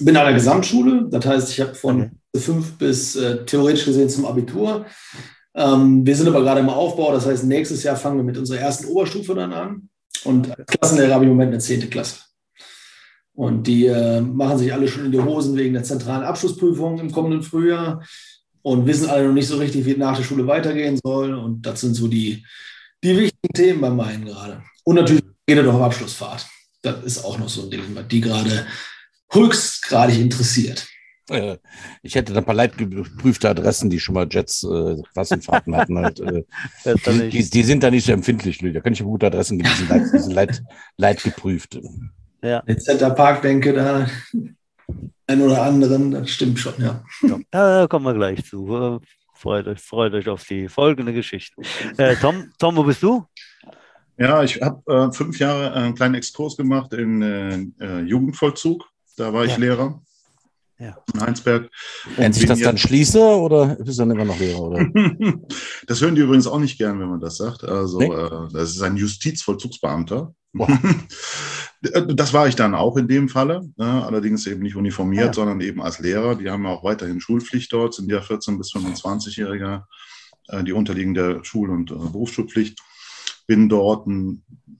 [0.00, 2.00] bin an der Gesamtschule, das heißt, ich habe von
[2.34, 2.40] Okay.
[2.40, 4.86] fünf bis äh, theoretisch gesehen zum Abitur.
[5.54, 8.58] Ähm, wir sind aber gerade im Aufbau, das heißt, nächstes Jahr fangen wir mit unserer
[8.58, 9.88] ersten Oberstufe dann an.
[10.24, 12.20] Und als Klassenlehrer habe ich im Moment eine zehnte Klasse.
[13.34, 17.10] Und die äh, machen sich alle schon in die Hosen wegen der zentralen Abschlussprüfung im
[17.10, 18.04] kommenden Frühjahr
[18.62, 21.34] und wissen alle noch nicht so richtig, wie nach der Schule weitergehen soll.
[21.34, 22.44] Und das sind so die,
[23.02, 24.62] die wichtigen Themen bei meinen gerade.
[24.84, 26.46] Und natürlich geht er doch auf Abschlussfahrt.
[26.82, 28.66] Das ist auch noch so ein Ding, was die gerade
[29.30, 30.86] höchstgradig interessiert.
[31.30, 31.56] Äh,
[32.02, 35.98] Ich hätte da ein paar leidgeprüfte Adressen, die schon mal Jets äh, Klassenfahrten hatten.
[35.98, 36.44] Halt, äh,
[37.06, 38.74] die, die, die sind da nicht so empfindlich, Lülli.
[38.74, 40.62] Da kann ich mir gute Adressen geben, die sind, leid, die sind leid,
[40.96, 41.80] leidgeprüft.
[42.42, 42.60] Ja.
[42.62, 44.06] Den Center Park denke da
[45.26, 47.02] ein oder anderen, das stimmt schon, ja.
[47.22, 47.38] Ja,
[47.80, 49.00] da kommen wir gleich zu.
[49.00, 49.06] Äh,
[49.36, 51.60] Freut euch, freut euch auf die folgende Geschichte.
[51.98, 53.26] Äh, Tom, Tom, wo bist du?
[54.16, 58.88] Ja, ich habe äh, fünf Jahre einen kleinen Exkurs gemacht in äh, äh, Jugendvollzug.
[59.16, 59.58] Da war ich Ja.
[59.58, 60.00] Lehrer
[60.78, 60.96] Ja.
[61.14, 61.70] in Heinsberg.
[62.16, 64.60] Wenn sich das dann schließe oder bist du dann immer noch Lehrer?
[64.60, 64.86] Oder?
[65.86, 67.62] Das hören die übrigens auch nicht gern, wenn man das sagt.
[67.64, 68.06] Also, Nee?
[68.08, 70.34] äh, das ist ein Justizvollzugsbeamter.
[72.14, 75.32] Das war ich dann auch in dem Falle, äh, allerdings eben nicht uniformiert, Ja.
[75.34, 76.34] sondern eben als Lehrer.
[76.34, 79.82] Die haben ja auch weiterhin Schulpflicht dort, sind ja 14- bis 25-Jähriger,
[80.48, 82.78] äh, die unterliegen der Schul- und äh, Berufsschulpflicht.
[83.46, 84.06] Bin dort,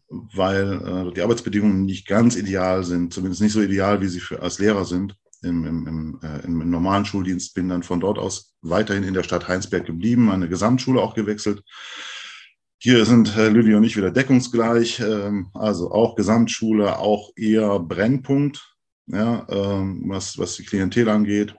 [0.09, 4.41] weil äh, die Arbeitsbedingungen nicht ganz ideal sind, zumindest nicht so ideal, wie sie für,
[4.41, 7.55] als Lehrer sind im, im, im, äh, im, normalen Schuldienst.
[7.55, 11.63] Bin dann von dort aus weiterhin in der Stadt Heinsberg geblieben, eine Gesamtschule auch gewechselt.
[12.79, 18.77] Hier sind äh, Lülli und ich wieder deckungsgleich, ähm, also auch Gesamtschule, auch eher Brennpunkt,
[19.07, 21.55] ja, ähm, was, was die Klientel angeht.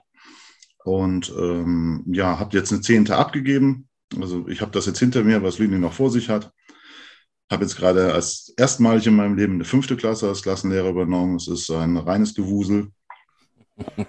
[0.84, 3.88] Und ähm, ja, habe jetzt eine Zehnte abgegeben.
[4.20, 6.52] Also ich habe das jetzt hinter mir, was Lüni noch vor sich hat.
[7.50, 11.36] Habe jetzt gerade als erstmalig in meinem Leben eine fünfte Klasse als Klassenlehrer übernommen.
[11.36, 12.92] Es ist ein reines Gewusel.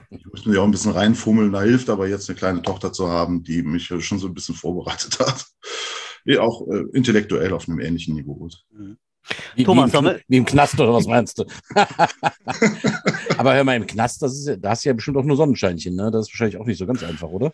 [0.09, 3.09] Ich muss mich auch ein bisschen reinfummeln, da hilft aber jetzt eine kleine Tochter zu
[3.09, 5.45] haben, die mich schon so ein bisschen vorbereitet hat.
[6.39, 8.65] Auch äh, intellektuell auf einem ähnlichen Niveau ist.
[9.55, 11.45] Wie, Thomas, wie, im, wie im Knast oder was meinst du?
[13.37, 15.37] Aber hör mal, im Knast, das ist, ja- da hast du ja bestimmt auch nur
[15.37, 16.11] Sonnenscheinchen, ne?
[16.11, 17.51] Das ist wahrscheinlich auch nicht so ganz einfach, oder?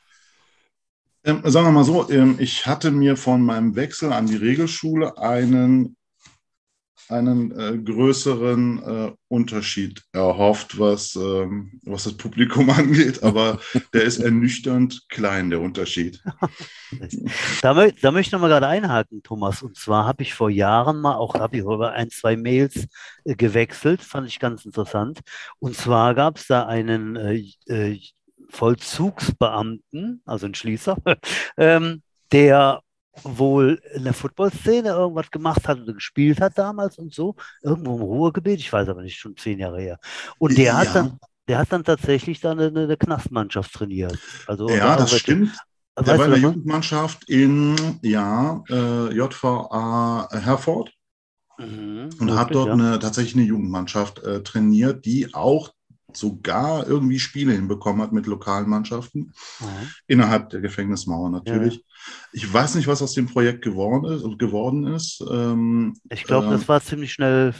[1.23, 5.17] Ähm, sagen wir mal so, ähm, ich hatte mir von meinem Wechsel an die Regelschule
[5.17, 5.95] einen,
[7.09, 13.59] einen äh, größeren äh, Unterschied erhofft, was, ähm, was das Publikum angeht, aber
[13.93, 16.21] der ist ernüchternd klein, der Unterschied.
[17.63, 19.63] Da, mö da möchte ich nochmal gerade einhaken, Thomas.
[19.63, 22.85] Und zwar habe ich vor Jahren mal auch, ich über ein, zwei Mails
[23.23, 25.21] äh, gewechselt, fand ich ganz interessant.
[25.57, 27.99] Und zwar gab es da einen äh, äh,
[28.49, 30.97] Vollzugsbeamten, also einen Schließer,
[31.57, 32.83] ähm, der
[33.23, 38.01] wohl in der Footballszene irgendwas gemacht hat oder gespielt hat damals und so, irgendwo im
[38.01, 39.99] Ruhrgebiet, ich weiß aber nicht, schon zehn Jahre her.
[40.39, 40.95] Und der hat Ja.
[40.95, 44.19] dann, der hat dann tatsächlich dann eine, eine Knastmannschaft trainiert.
[44.45, 45.57] Also Ja, das stimmt.
[45.95, 46.39] Weißt Der war in der?
[46.41, 50.91] Jugendmannschaft in ja, äh, JVA Herford
[51.57, 52.73] Mhm, und hat dort ja.
[52.73, 55.73] eine, tatsächlich eine Jugendmannschaft äh, trainiert, die auch
[56.17, 59.33] sogar irgendwie Spiele hinbekommen hat mit lokalen Mannschaften.
[59.59, 59.65] Mhm.
[60.07, 61.83] Innerhalb der Gefängnismauer natürlich.
[62.31, 64.23] Ich weiß nicht, was aus dem Projekt geworden ist.
[64.37, 65.23] Geworden ist.
[65.31, 67.53] Ähm, Ich glaube, äh, das war ziemlich schnell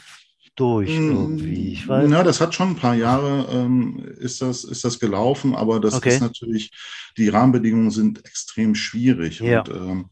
[0.56, 1.74] durch irgendwie.
[1.74, 2.10] Ich weiß.
[2.12, 5.96] Ja, das hat schon ein paar Jahre ähm, ist, das, ist das gelaufen, aber das
[5.96, 6.10] Okay.
[6.16, 6.72] ist natürlich,
[7.18, 9.40] die Rahmenbedingungen sind extrem schwierig.
[9.40, 9.62] Ja.
[9.62, 10.10] Und, ähm,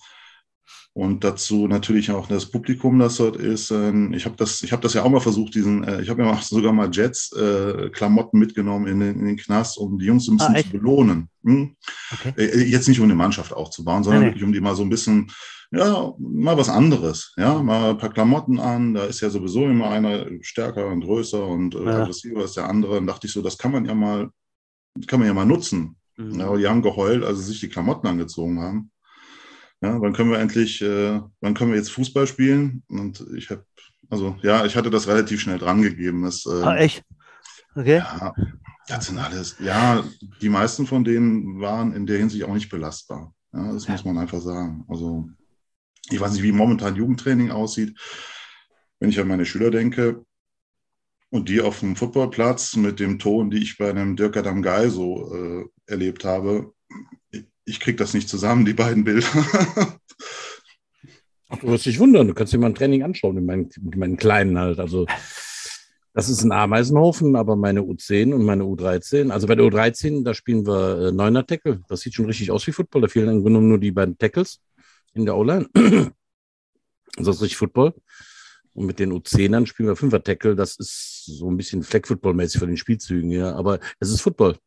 [0.94, 3.72] und dazu natürlich auch das Publikum, das dort ist.
[3.72, 6.22] Ähm, ich habe das, ich hab das ja auch mal versucht, diesen, äh, ich habe
[6.24, 10.38] ja sogar mal Jets-Klamotten mitgenommen in den, in den Knast, um die Jungs so ein
[10.38, 11.30] bisschen Ah, zu belohnen.
[11.44, 11.76] Hm?
[12.14, 12.34] Okay.
[12.38, 14.32] Äh, Jetzt nicht um eine Mannschaft aufzubauen, sondern Nee, nee.
[14.34, 15.32] wirklich um die mal so ein bisschen,
[15.72, 17.34] ja, mal was anderes.
[17.38, 18.94] Ja, mal ein paar Klamotten an.
[18.94, 22.02] Da ist ja sowieso immer einer stärker und größer und äh, Ja.
[22.02, 22.98] aggressiver als der andere.
[22.98, 24.30] Und dachte ich so, das kann man ja mal,
[25.08, 25.96] kann man ja mal nutzen.
[26.18, 26.38] Mhm.
[26.40, 28.92] Ja, aber die haben geheult, als sie sich die Klamotten angezogen haben.
[29.82, 32.84] Ja, wann können wir endlich, äh, wann können wir jetzt Fußball spielen?
[32.88, 33.66] Und ich habe,
[34.10, 36.24] also ja, ich hatte das relativ schnell dran gegeben.
[36.24, 37.04] Das, äh, Ah, echt?
[37.76, 37.98] Okay.
[37.98, 38.34] ja,
[38.88, 40.04] das sind alles, ja,
[40.42, 43.34] die meisten von denen waren in der Hinsicht auch nicht belastbar.
[43.54, 43.94] Ja, das Ja.
[43.94, 44.86] muss man einfach sagen.
[44.88, 45.30] Also,
[46.10, 47.98] ich weiß nicht, wie momentan Jugendtraining aussieht.
[49.00, 50.24] Wenn ich an meine Schüler denke
[51.32, 54.90] und die auf dem Footballplatz mit dem Ton, die ich bei einem Dirk Adam Guy
[54.92, 56.74] so äh, erlebt habe,
[57.66, 59.28] ich, kriege das nicht zusammen, die beiden Bilder.
[61.50, 63.98] Ach, du wirst dich wundern, du kannst dir mal ein Training anschauen, in meinen, mit
[63.98, 64.80] meinen Kleinen halt.
[64.80, 65.06] Also,
[66.14, 70.34] das ist ein Ameisenhaufen, aber meine U10 und meine U13, also bei der U13, da
[70.34, 71.82] spielen wir äh, Neuner Tackle.
[71.88, 73.02] Das sieht schon richtig aus wie Football.
[73.02, 74.60] Da fehlen Grunde genommen nur die beiden Tackles
[75.14, 75.68] in der O-Line.
[77.18, 77.94] Das ist richtig Football.
[78.74, 80.56] Und mit den U10ern spielen wir Fünfer Tackle.
[80.56, 83.54] Das ist so ein bisschen Flag-Football-mäßig von den Spielzügen, ja.
[83.54, 84.58] Aber es ist Football.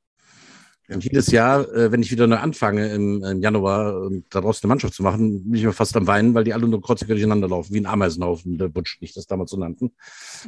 [0.88, 4.94] Und jedes Jahr, äh, wenn ich wieder neu anfange im, Januar, ähm, daraus eine Mannschaft
[4.94, 7.72] zu machen, bin ich immer fast am Weinen, weil die alle nur kreuzig durcheinander laufen,
[7.72, 9.92] wie ein Ameisenhaufen, der Butch, wie ich das damals so nannten.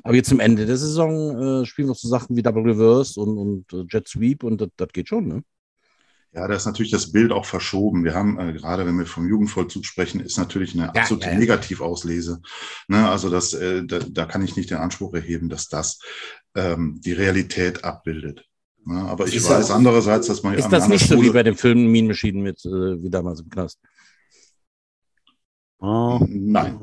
[0.03, 3.38] Aber jetzt zum Ende der Saison äh, spielen wir so Sachen wie Double Reverse und,
[3.38, 5.42] und äh, Jet Sweep und das, das geht schon, ne?
[6.33, 8.05] Ja, da ist natürlich das Bild auch verschoben.
[8.05, 11.33] Wir haben, äh, gerade wenn wir vom Jugendvollzug sprechen, ist natürlich eine Ja, absolute ja,
[11.33, 11.38] ja.
[11.38, 12.42] Negativauslese.
[12.88, 15.99] Ne, also das, äh, da, da kann ich nicht den Anspruch erheben, dass das
[16.55, 18.44] ähm, die Realität abbildet.
[18.88, 21.09] Ne, aber Das ich ist ja weiß auch- andererseits, dass man Ist an das nicht
[21.09, 23.81] so wie Schule- bei dem Film Mean Machine mit, äh, wie damals im Knast?
[25.81, 26.20] Oh.
[26.29, 26.79] Nein.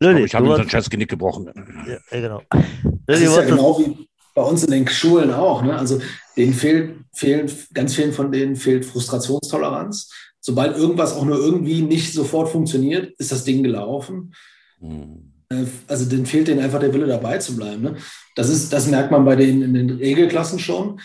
[0.00, 1.50] Lilly, ich habe sein scheiß Genick gebrochen.
[1.86, 2.42] ja, ja, genau.
[3.06, 5.62] Das ist ja genau wie bei uns in den Schulen auch.
[5.62, 5.76] Ne?
[5.76, 6.00] Also
[6.36, 10.12] denen fehlt, fehlen, ganz vielen von denen fehlt Frustrationstoleranz.
[10.40, 14.32] Sobald irgendwas auch nur irgendwie nicht sofort funktioniert, ist das Ding gelaufen.
[14.78, 15.29] Hm.
[15.52, 17.82] Äh, Also denen fehlt denen einfach der Wille dabei zu bleiben.
[17.82, 17.96] Ne?
[18.36, 21.00] Das, ist, das merkt man bei denen in den Regelklassen schon.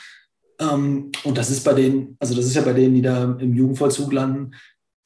[0.59, 3.53] Ähm, und das ist bei denen, also das ist ja bei denen, die da im
[3.53, 4.51] Jugendvollzug landen,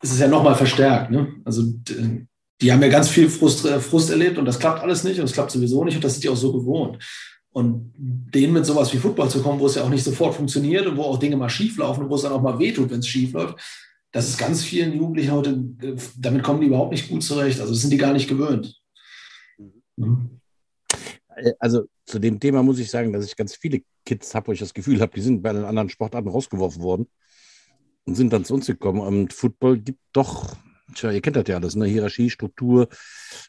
[0.02, 1.12] ist es ja nochmal verstärkt.
[1.12, 1.34] Ne?
[1.44, 2.26] Also d-
[2.62, 5.26] die haben ja ganz viel Frust, äh, Frust erlebt und das klappt alles nicht und
[5.26, 7.04] es klappt sowieso nicht und das sind die auch so gewohnt.
[7.52, 10.86] Und denen mit sowas wie Football zu kommen, wo es ja auch nicht sofort funktioniert
[10.86, 13.00] und wo auch Dinge mal schief laufen und wo es dann auch mal wehtut, wenn
[13.00, 13.58] es schief läuft,
[14.12, 15.50] das ist ganz vielen Jugendlichen heute,
[15.82, 17.60] äh, damit kommen die überhaupt nicht gut zurecht.
[17.60, 18.79] Also das sind die gar nicht gewöhnt.
[20.00, 20.30] Ne?
[21.36, 24.52] Äh, Also zu dem Thema muss ich sagen, dass ich ganz viele Kids habe, wo
[24.52, 27.08] ich das Gefühl habe, die sind bei den anderen Sportarten rausgeworfen worden
[28.06, 29.02] und sind dann zu uns gekommen.
[29.02, 30.56] Und Football gibt doch,
[30.96, 31.86] tja, ihr kennt das ja alles, ne?
[31.86, 32.88] Hierarchie, Struktur.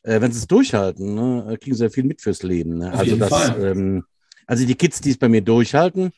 [0.02, 2.78] Äh, wenn sie es durchhalten, ne, kriegen sie ja viel mit fürs Leben.
[2.78, 2.92] Ne?
[2.92, 4.04] Also das, ähm,
[4.46, 6.10] Also die Kids, die es bei mir durchhalten,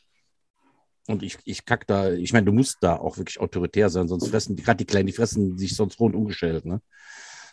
[1.09, 4.29] und ich, ich kack da, ich meine, du musst da auch wirklich autoritär sein, sonst
[4.29, 6.81] fressen, gerade die Kleinen, die fressen sich sonst rund umgestellt, ne?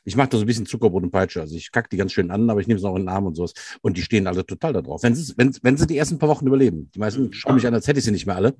[0.05, 1.41] Ich mache da so ein bisschen Zuckerbrot und Peitsche.
[1.41, 3.25] Also ich kack die ganz schön an, aber ich nehme es auch in den Arm
[3.25, 3.53] und sowas.
[3.81, 5.03] Und die stehen alle total da drauf.
[5.03, 6.89] Wenn sie, wenn, wenn sie die ersten paar Wochen überleben.
[6.95, 8.55] Die meisten schauen mich an, als hätte ich sie nicht mehr alle.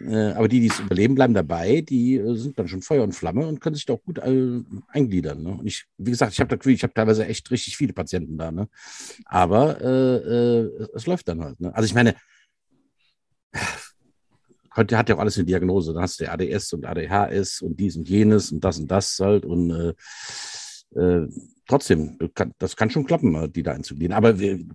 [0.00, 1.82] Äh, aber die, die es überleben, bleiben dabei.
[1.82, 4.60] Die äh, sind dann schon Feuer und Flamme und können sich da auch gut äh,
[4.88, 5.42] eingliedern.
[5.42, 5.50] Ne?
[5.50, 8.50] Und ich, wie gesagt, ich habe ich habe teilweise echt richtig viele Patienten da.
[8.50, 8.68] Ne?
[9.26, 11.60] Aber es läuft dann halt.
[11.60, 11.74] Ne?
[11.74, 12.14] Also ich meine,
[14.76, 15.92] heute hat ja auch alles eine Diagnose.
[15.92, 19.44] Dann hast du ADS und ADHS und dies und jenes und das und das halt.
[19.44, 19.94] Und
[20.94, 21.28] äh, äh,
[21.66, 22.18] trotzdem,
[22.58, 24.16] das kann schon klappen, äh, die da einzugliedern.
[24.16, 24.34] Aber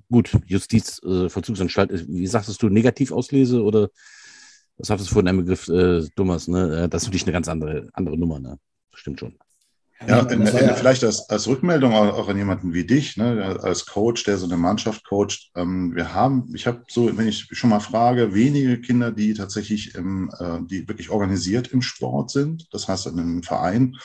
[0.10, 3.90] gut, Justizvollzugsanstalt, äh, wie sagtest du, Negativauslese oder
[4.78, 6.88] was hattest du vorhin einen Begriff, äh, Dummes, ne?
[6.90, 8.60] Das ist natürlich eine ganz andere, andere Nummer, ne?
[8.94, 9.36] Stimmt schon.
[10.06, 14.24] Ja, in, in, vielleicht als, als Rückmeldung auch an jemanden wie dich, ne, als Coach,
[14.26, 15.50] der so eine Mannschaft coacht.
[15.56, 19.96] Ähm, wir haben, ich habe so, wenn ich schon mal frage, wenige Kinder, die tatsächlich,
[19.96, 22.68] im, äh, die wirklich organisiert im Sport sind.
[22.72, 23.98] Das heißt, in einem Verein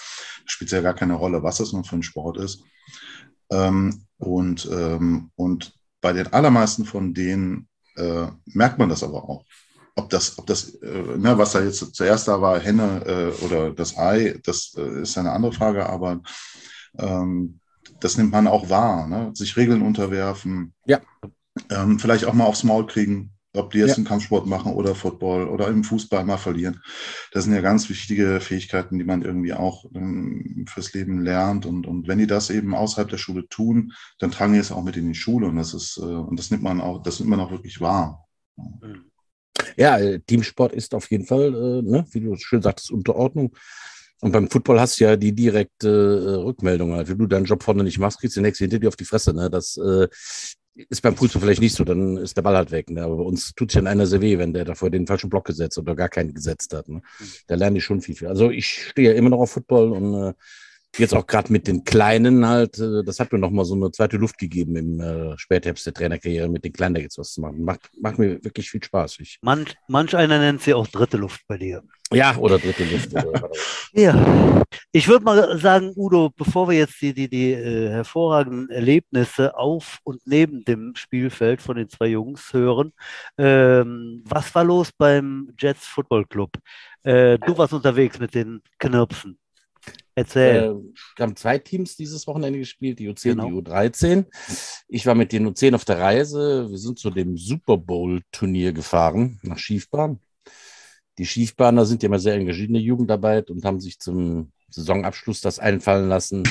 [0.47, 2.63] spielt es ja gar keine Rolle, was das nun für ein Sport ist.
[3.51, 9.45] Ähm, und, ähm, und bei den allermeisten von denen äh, merkt man das aber auch
[9.95, 13.73] ob das, ob das, äh, ne, was da jetzt zuerst da war, Henne äh, oder
[13.73, 16.23] das Ei, das äh, ist eine andere Frage, aber
[16.99, 17.61] ähm,
[18.01, 19.31] das nimmt man auch wahr, ne?
[19.35, 21.01] sich Regeln unterwerfen, ja.
[21.71, 23.97] ähm, vielleicht auch mal aufs Maul kriegen, ob die jetzt ja.
[23.97, 26.81] einen Kampfsport machen oder Football oder im Fußball mal verlieren.
[27.33, 31.67] Das sind ja ganz wichtige Fähigkeiten, die man irgendwie auch ähm, fürs Leben lernt.
[31.67, 34.83] Und, und wenn die das eben außerhalb der Schule tun, dann tragen die es auch
[34.83, 35.49] mit in die Schule.
[35.49, 38.27] Und das ist, äh, und das nimmt man auch, das nimmt man auch wirklich wahr.
[38.57, 39.12] Mhm.
[39.77, 43.55] Ja, äh, Teamsport ist auf jeden Fall, äh, ne, wie du schön sagtest, Unterordnung.
[44.21, 46.93] Und beim Football hast du ja die direkte äh, Rückmeldung.
[46.93, 47.09] Halt.
[47.09, 49.05] Wenn du deinen Job vorne nicht machst, kriegst du den nächsten hinter dir auf die
[49.05, 49.35] Fresse.
[49.35, 49.51] Ne?
[49.51, 50.07] Das äh,
[50.75, 52.89] ist beim Fußball vielleicht nicht so, dann ist der Ball halt weg.
[52.89, 53.03] Ne?
[53.03, 55.47] Aber bei uns tut es ja einer sehr weh, wenn der davor den falschen Block
[55.47, 56.89] gesetzt oder gar keinen gesetzt hat.
[56.89, 57.03] Ne?
[57.19, 57.25] Mhm.
[57.49, 58.15] Da lerne ich schon viel.
[58.15, 58.29] viel.
[58.29, 60.35] Also ich stehe ja immer noch auf Football und äh,
[60.99, 64.17] jetzt auch gerade mit den Kleinen halt, äh, das hat mir nochmal so eine zweite
[64.17, 67.65] Luft gegeben im äh, Spätherbst der Trainerkarriere, mit den Kleinen da jetzt was zu machen.
[67.65, 69.19] Macht, macht mir wirklich viel Spaß.
[69.21, 71.83] Ich, manch, manch einer nennt sie auch dritte Luft bei dir.
[72.13, 73.13] Ja, oder dritte Luft.
[73.93, 79.57] ja, ich würde mal sagen, Udo, bevor wir jetzt die, die, die äh, hervorragenden Erlebnisse
[79.57, 82.93] auf und neben dem Spielfeld von den zwei Jungs hören,
[83.39, 86.51] ähm, was war los beim Jets Football Club?
[87.03, 89.39] Äh, du warst unterwegs mit den Knirpsen.
[90.15, 90.57] Erzähl.
[90.57, 90.75] Äh,
[91.17, 93.47] wir haben zwei Teams dieses Wochenende gespielt, die U10 genau.
[93.47, 94.27] und die U13.
[94.89, 96.71] Ich war mit den U10 auf der Reise.
[96.71, 100.21] Wir sind zu dem Super Bowl-Turnier gefahren, nach Schiefbahn.
[101.19, 105.41] Die Schiefbahner sind ja immer sehr engagiert in der Jugendarbeit und haben sich zum Saisonabschluss
[105.41, 106.43] das einfallen lassen,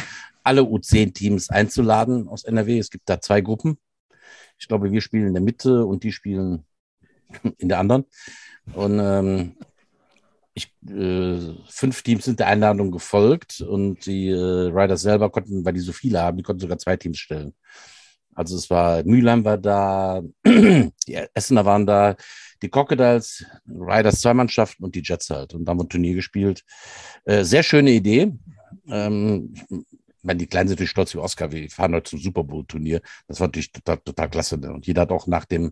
[0.43, 2.77] alle U10-Teams einzuladen aus NRW.
[2.77, 3.77] Es gibt da zwei Gruppen.
[4.59, 6.65] Ich glaube, wir spielen in der Mitte und die spielen
[7.57, 8.05] in der anderen.
[8.73, 9.55] Und ähm,
[10.53, 15.73] ich, äh, fünf Teams sind der Einladung gefolgt und die äh, Riders selber konnten, weil
[15.73, 17.53] die so viele haben, die konnten sogar zwei Teams stellen.
[18.35, 22.15] Also es war, Mülheim war da, die Essener waren da,
[22.61, 25.53] die Crocodiles, Riders zwei Mannschaften und die Jets halt.
[25.53, 26.63] Und da haben wir ein Turnier gespielt.
[27.25, 28.33] Äh, sehr schöne Idee.
[28.87, 31.51] Ähm, ich meine, die Kleinen sind natürlich stolz wie Oscar.
[31.51, 33.01] Wir fahren heute zum Super Bowl-Turnier.
[33.27, 34.57] Das war natürlich total, total klasse.
[34.57, 34.71] Ne?
[34.71, 35.71] Und jeder hat auch nach dem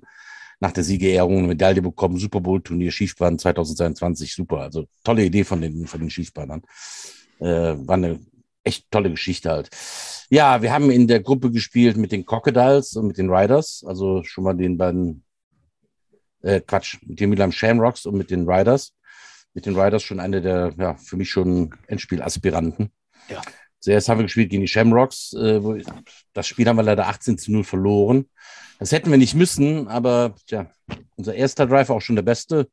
[0.59, 2.17] nach der Siegerehrung eine Medaille bekommen.
[2.17, 4.59] Super Bowl-Turnier, Schiefbahn 2022, super.
[4.59, 6.61] Also tolle Idee von den, von den Schiefbahnern.
[7.39, 8.19] Äh, war eine
[8.63, 9.69] echt tolle Geschichte halt.
[10.29, 14.23] Ja, wir haben in der Gruppe gespielt mit den Crocodiles und mit den Riders, also
[14.23, 15.23] schon mal den beiden,
[16.41, 18.93] äh, Quatsch, mit den Milan Shamrocks und mit den Riders.
[19.53, 22.91] Mit den Riders schon eine der, ja, für mich schon Endspielaspiranten.
[23.29, 23.41] Ja.
[23.79, 25.33] Zuerst haben wir gespielt gegen die Shamrocks.
[25.33, 25.61] Äh,
[26.33, 28.25] das Spiel haben wir leider 18 zu 0 verloren.
[28.79, 30.71] Das hätten wir nicht müssen, aber tja,
[31.15, 32.69] unser erster Drive war auch schon der beste.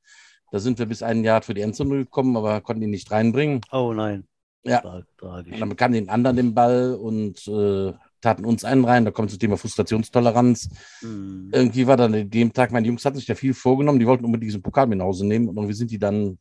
[0.53, 3.61] Da sind wir bis ein Jahr für die Endzone gekommen, aber konnten ihn nicht reinbringen.
[3.73, 4.25] Oh nein.
[4.65, 4.81] Ja.
[5.19, 5.53] Tragisch.
[5.53, 9.05] Und dann bekamen den anderen den Ball und äh, taten uns einen rein.
[9.05, 10.69] Da kommt das Thema Frustrationstoleranz.
[11.03, 11.51] Mhm.
[11.53, 14.25] Irgendwie war dann an dem Tag, meine Jungs hatten sich da viel vorgenommen, die wollten
[14.25, 16.39] unbedingt diesen Pokal mit nach Hause nehmen und irgendwie sind die dann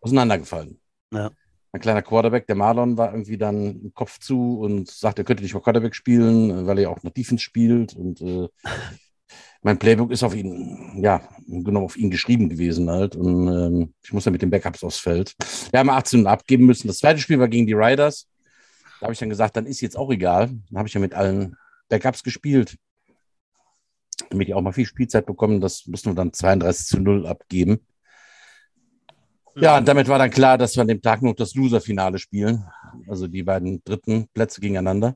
[0.00, 0.78] auseinandergefallen.
[1.12, 1.30] Ja
[1.74, 5.42] mein kleiner Quarterback, der Marlon, war irgendwie dann im Kopf zu und sagte, er könnte
[5.42, 7.96] nicht mal Quarterback spielen, weil er auch noch Defense spielt.
[7.96, 8.46] Und äh,
[9.62, 13.16] mein Playbook ist auf ihn, ja, genau auf ihn geschrieben gewesen halt.
[13.16, 15.34] Und ähm, ich muss dann mit den Backups aufs Feld.
[15.72, 16.86] Wir haben 18 abgeben müssen.
[16.86, 18.28] Das zweite Spiel war gegen die Riders.
[19.00, 20.50] Da habe ich dann gesagt, dann ist jetzt auch egal.
[20.70, 21.56] Dann habe ich ja mit allen
[21.88, 22.76] Backups gespielt.
[24.30, 25.60] Damit die auch mal viel Spielzeit bekommen.
[25.60, 27.80] Das mussten wir dann 32 zu 0 abgeben.
[29.56, 32.64] Ja, und damit war dann klar, dass wir an dem Tag noch das Loser-Finale spielen.
[33.08, 35.14] Also die beiden dritten Plätze gegeneinander.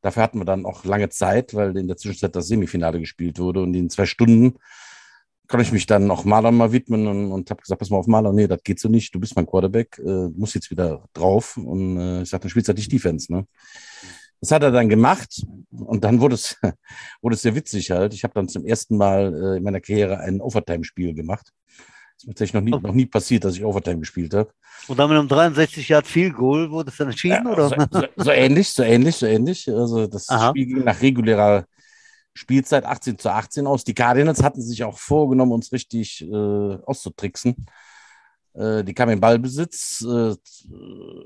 [0.00, 3.62] Dafür hatten wir dann auch lange Zeit, weil in der Zwischenzeit das Semifinale gespielt wurde
[3.62, 4.58] und in zwei Stunden
[5.48, 8.06] konnte ich mich dann auch Marlon mal widmen und, und habe gesagt, pass mal auf
[8.06, 11.56] Marlon, nee, das geht so nicht, du bist mein Quarterback, äh, musst jetzt wieder drauf
[11.58, 13.46] und äh, ich sagte, dann spielst du halt nicht Defense, ne?
[14.40, 16.56] Das hat er dann gemacht und dann wurde es,
[17.22, 18.12] wurde es sehr witzig halt.
[18.14, 21.52] Ich habe dann zum ersten Mal äh, in meiner Karriere ein Overtime-Spiel gemacht.
[22.22, 24.52] Das ist mir tatsächlich noch nie, noch nie passiert, dass ich Overtime gespielt habe.
[24.86, 27.68] Und dann mit einem 63 Yard Field Goal wurde es dann entschieden, Ja, oder?
[27.68, 29.68] So, so, so ähnlich, so ähnlich, so ähnlich.
[29.68, 30.50] Also das Aha.
[30.50, 31.64] Spiel ging nach regulärer
[32.34, 33.84] Spielzeit 18 zu 18 aus.
[33.84, 37.66] Die Cardinals hatten sich auch vorgenommen, uns richtig äh, auszutricksen.
[38.54, 40.34] Äh, die kamen in Ballbesitz, äh,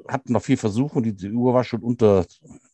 [0.09, 2.24] hatten noch vier Versuche und die, die Uhr war schon unter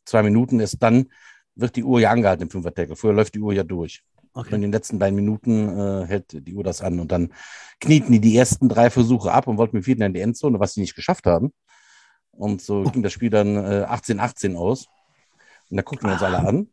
[0.05, 0.61] zwei Minuten.
[0.61, 1.09] Erst dann
[1.55, 2.97] wird die Uhr ja angehalten im Fünfer-Tackle.
[2.97, 4.03] Vorher läuft die Uhr ja durch.
[4.35, 4.61] Und in Okay.
[4.63, 7.01] den letzten beiden Minuten äh, hält die Uhr das an.
[7.01, 7.33] Und dann
[7.81, 10.75] knieten die die ersten drei Versuche ab und wollten mit vierten in die Endzone, was
[10.75, 11.53] sie nicht geschafft haben.
[12.31, 14.87] Und so ging das Spiel dann äh, 18-18 aus.
[15.71, 16.69] Und da guckten wir uns alle an.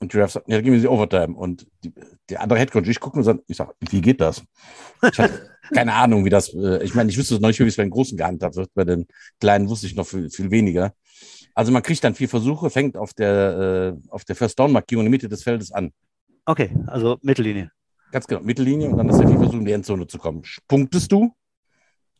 [0.00, 1.36] Und Giraffe sagt, ja, da gehen wir sie Overtime.
[1.36, 1.92] Und die,
[2.28, 4.42] der andere Headcoach, ich gucke und sage, ich sag, wie geht das?
[5.02, 7.76] Ich hatte keine Ahnung, wie das, äh, ich meine, ich wüsste noch nicht, wie es
[7.76, 8.70] bei den Großen gehandhabt wird.
[8.74, 9.06] Bei den
[9.40, 10.92] Kleinen wusste ich noch viel, viel weniger.
[11.54, 15.04] Also man kriegt dann vier Versuche, fängt auf der, äh, auf der First Down Markierung
[15.04, 15.92] in der Mitte des Feldes an.
[16.50, 17.70] Okay, also Mittellinie.
[18.12, 20.42] Ganz genau, Mittellinie und dann ist der vier Versuche, in die Endzone zu kommen.
[20.66, 21.32] Punktest du,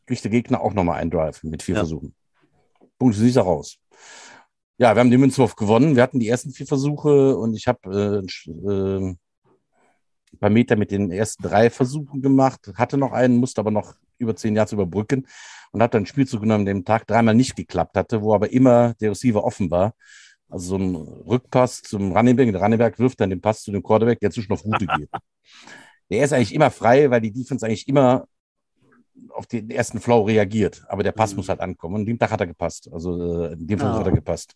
[0.05, 1.81] kriegt der Gegner auch nochmal einen Drive mit vier Ja.
[1.81, 2.15] Versuchen.
[2.97, 3.77] Punktest du nicht raus.
[4.77, 5.95] Ja, wir haben den Münzwurf gewonnen.
[5.95, 9.15] Wir hatten die ersten vier Versuche und ich habe äh, äh,
[10.33, 13.95] ein paar Meter mit den ersten drei Versuchen gemacht, hatte noch einen, musste aber noch
[14.17, 15.27] über zehn Yards überbrücken
[15.71, 18.51] und habe dann einen Spielzug genommen, der dem Tag dreimal nicht geklappt hatte, wo aber
[18.51, 19.93] immer der Receiver offen war.
[20.51, 22.51] Also so ein Rückpass zum Running Back.
[22.51, 25.09] Der Running Back wirft dann den Pass zu dem Quarterback, der zwischen auf Route geht.
[26.09, 28.25] Der ist eigentlich immer frei, weil die Defense eigentlich immer
[29.29, 30.83] auf den ersten Flow reagiert.
[30.89, 31.37] Aber der Pass Mhm.
[31.37, 31.95] muss halt ankommen.
[31.95, 32.89] Und dem Tag hat er gepasst.
[32.91, 33.99] Also äh, in dem Fall Ah.
[33.99, 34.55] hat er gepasst.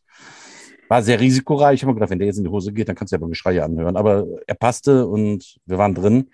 [0.90, 1.76] War sehr risikoreich.
[1.76, 3.20] Ich habe mir gedacht, wenn der jetzt in die Hose geht, dann kannst du ja
[3.22, 3.96] beim Geschrei anhören.
[3.96, 6.30] Aber er passte und wir waren drin.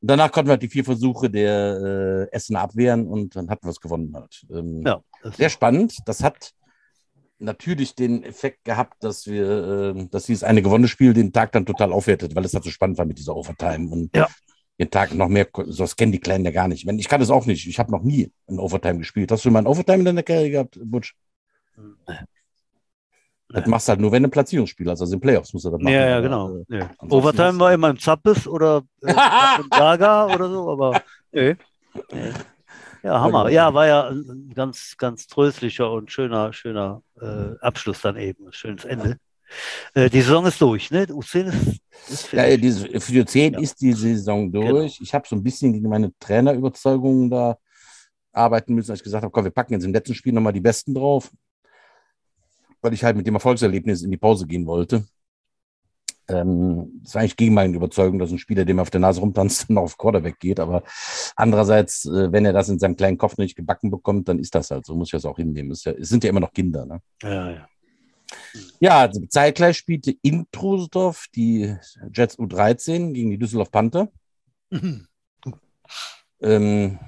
[0.00, 3.64] Und danach konnten wir halt die vier Versuche der äh, Essen abwehren und dann hatten
[3.66, 4.44] wir es gewonnen halt.
[4.52, 5.00] Ähm, Ja,
[5.36, 5.98] sehr spannend.
[6.06, 6.52] Das hat
[7.38, 11.66] natürlich den Effekt gehabt, dass wir, äh, dass dieses eine gewonnene Spiel den Tag dann
[11.66, 14.28] total aufwertet, weil es halt so spannend war mit dieser Overtime und Ja.
[14.78, 16.80] den Tag noch mehr, sowas kennen die Kleinen ja gar nicht.
[16.80, 17.66] Ich, meine, ich kann das auch nicht.
[17.66, 19.30] Ich habe noch nie in Overtime gespielt.
[19.32, 21.14] Hast du mal ein Overtime in deiner Karriere gehabt, Butch?
[23.50, 25.70] Das machst du halt nur, wenn du ein Platzierungsspiel hast, also in Playoffs musst du
[25.70, 25.92] das machen.
[25.94, 26.62] ja, ja, genau.
[26.68, 26.80] Nee.
[26.82, 29.10] ansonsten Overtime war immer im Zappes oder äh,
[29.62, 31.56] im Gaga oder so, aber nee.
[32.12, 32.32] nee.
[33.08, 33.48] Ja, Hammer.
[33.48, 38.52] Ja, war ja ein ganz, ganz tröstlicher und schöner, schöner äh, Abschluss dann eben, ein
[38.52, 39.16] schönes Ende.
[39.94, 41.06] Äh, die Saison ist durch, ne?
[41.06, 42.60] U10 ist, ist Ja, fertig.
[42.60, 43.60] diese, für die 10 Ja.
[43.60, 44.66] ist die Saison durch.
[44.66, 44.82] Genau.
[45.00, 47.56] Ich habe so ein bisschen gegen meine Trainerüberzeugungen da
[48.30, 50.60] arbeiten müssen, als ich gesagt habe, komm, wir packen jetzt im letzten Spiel nochmal die
[50.60, 51.30] Besten drauf,
[52.82, 55.06] weil ich halt mit dem Erfolgserlebnis in die Pause gehen wollte.
[56.28, 59.66] Ähm, das war eigentlich gegen meine Überzeugung, dass ein Spieler, dem auf der Nase rumtanzt,
[59.68, 60.60] dann auf Quarterback geht.
[60.60, 60.82] Aber
[61.36, 64.70] andererseits, äh, wenn er das in seinem kleinen Kopf nicht gebacken bekommt, dann ist das
[64.70, 64.94] halt so.
[64.94, 65.70] Muss ich das auch hinnehmen.
[65.70, 66.86] Es, ist ja, es sind ja immer noch Kinder.
[66.86, 67.00] Ne?
[67.22, 67.68] Ja, ja.
[68.78, 71.74] Ja, also zeitgleich spielte in Trosdorf die
[72.12, 74.08] Jets U13 gegen die Düsseldorf Panther.
[76.40, 76.98] Ähm,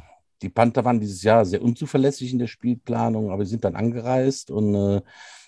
[0.42, 4.50] die Panther waren dieses Jahr sehr unzuverlässig in der Spielplanung, aber sie sind dann angereist
[4.50, 5.02] und äh,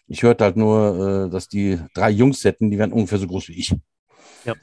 [0.06, 3.48] ich hörte halt nur, äh, dass die drei Jungs hätten, die wären ungefähr so groß
[3.48, 3.74] wie ich.
[4.44, 4.54] Ja.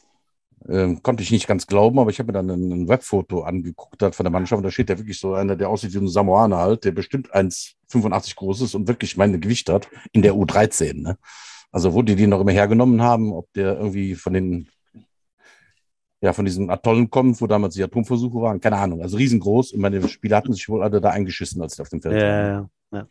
[0.68, 4.04] Ähm, konnte ich nicht ganz glauben, aber ich habe mir dann ein, ein Webfoto angeguckt
[4.04, 6.08] hat von der Mannschaft und da steht ja wirklich so einer, der aussieht wie ein
[6.08, 11.02] Samoaner halt, der bestimmt 1,85 groß ist und wirklich meine Gewicht hat in der U13.
[11.02, 11.18] Ne?
[11.72, 14.70] Also wo die die noch immer hergenommen haben, ob der irgendwie von den
[16.22, 19.02] ja, von diesen Atollen kommt, wo damals die Atomversuche waren, keine Ahnung.
[19.02, 22.02] Also riesengroß und meine Spieler hatten sich wohl alle da eingeschissen, als sie auf dem
[22.02, 22.70] Feld Ja, waren.
[22.92, 23.08] ja, ja.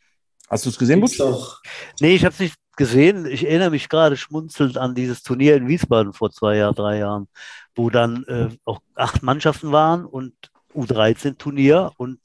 [0.50, 1.18] Hast du es gesehen, Butch?
[1.18, 1.60] doch.
[2.00, 3.26] Nee, ich habe es nicht gesehen.
[3.26, 7.28] Ich erinnere mich gerade schmunzelnd an dieses Turnier in Wiesbaden vor zwei Jahren, drei Jahren,
[7.74, 10.32] wo dann äh, auch acht Mannschaften waren und
[10.74, 12.18] U13-Turnier und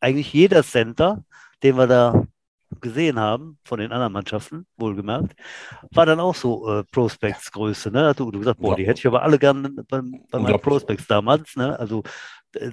[0.00, 1.22] eigentlich jeder Center,
[1.62, 2.26] den wir da
[2.80, 5.34] gesehen haben, von den anderen Mannschaften, wohlgemerkt,
[5.90, 7.90] war dann auch so äh, Prospects-Größe.
[7.90, 8.06] Ne?
[8.06, 10.60] Hat du, du gesagt, boah, die hätte ich aber alle gerne beim, bei meinen.
[10.60, 11.56] Prospects damals.
[11.56, 11.78] Ne?
[11.78, 12.02] Also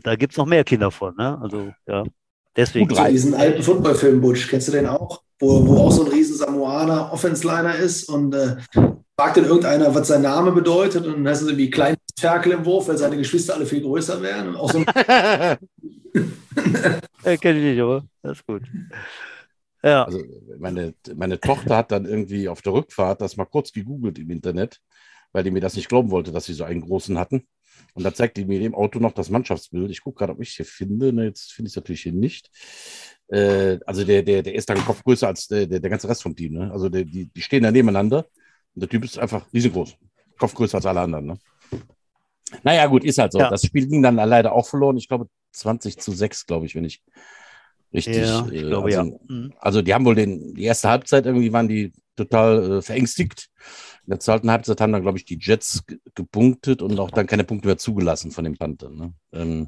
[0.03, 1.15] da gibt es noch mehr Kinder von.
[1.15, 1.37] Ne?
[1.41, 2.03] Also ja,
[2.57, 2.87] deswegen.
[2.87, 5.21] Gut, diesen alten Footballfilm, Butch, kennst du den auch?
[5.39, 8.57] Wo, wo auch so ein riesen Samoaner Offense-Liner ist und äh,
[9.15, 12.65] fragt dann irgendeiner, was sein Name bedeutet und dann heißt es irgendwie kleines Ferkel im
[12.65, 14.49] Wurf, weil seine Geschwister alle viel größer wären.
[14.49, 14.85] Und auch so ein
[17.23, 18.63] äh, Kenne ich nicht, aber das ist gut.
[19.83, 20.05] Ja.
[20.05, 20.21] Also
[20.59, 24.81] meine, meine Tochter hat dann irgendwie auf der Rückfahrt das mal kurz gegoogelt im Internet,
[25.31, 27.47] weil die mir das nicht glauben wollte, dass sie so einen großen hatten.
[27.97, 29.89] Und da zeigt die mir im Auto noch das Mannschaftsbild.
[29.89, 31.11] Ich gucke gerade, ob ich es hier finde.
[31.11, 32.51] Ne, jetzt finde ich es natürlich hier nicht.
[33.27, 36.21] Äh, also der, der, der ist dann Kopf größer als der, der, der ganze Rest
[36.21, 36.53] vom Team.
[36.53, 36.71] Ne?
[36.71, 38.27] Also der, die, die stehen da nebeneinander.
[38.75, 39.97] Der Typ ist einfach riesengroß.
[40.37, 41.25] Kopf größer als alle anderen.
[41.25, 41.39] Ne?
[42.61, 43.39] Naja, gut, ist halt so.
[43.39, 43.49] Ja.
[43.49, 44.97] Das Spiel ging dann leider auch verloren.
[44.97, 47.03] Ich glaube 20 zu 6, glaube ich, wenn ich
[47.91, 48.17] richtig.
[48.17, 49.17] Ja, ich äh, glaube also, ja.
[49.27, 49.53] Mhm.
[49.57, 53.49] Also die haben wohl den, die erste Halbzeit irgendwie waren die total äh, verängstigt.
[54.05, 57.27] In der zweiten Halbzeit haben dann, glaube ich, die Jets ge- gepunktet und auch dann
[57.27, 58.95] keine Punkte mehr zugelassen von den Panthern.
[58.95, 59.13] Ne?
[59.31, 59.67] Ähm,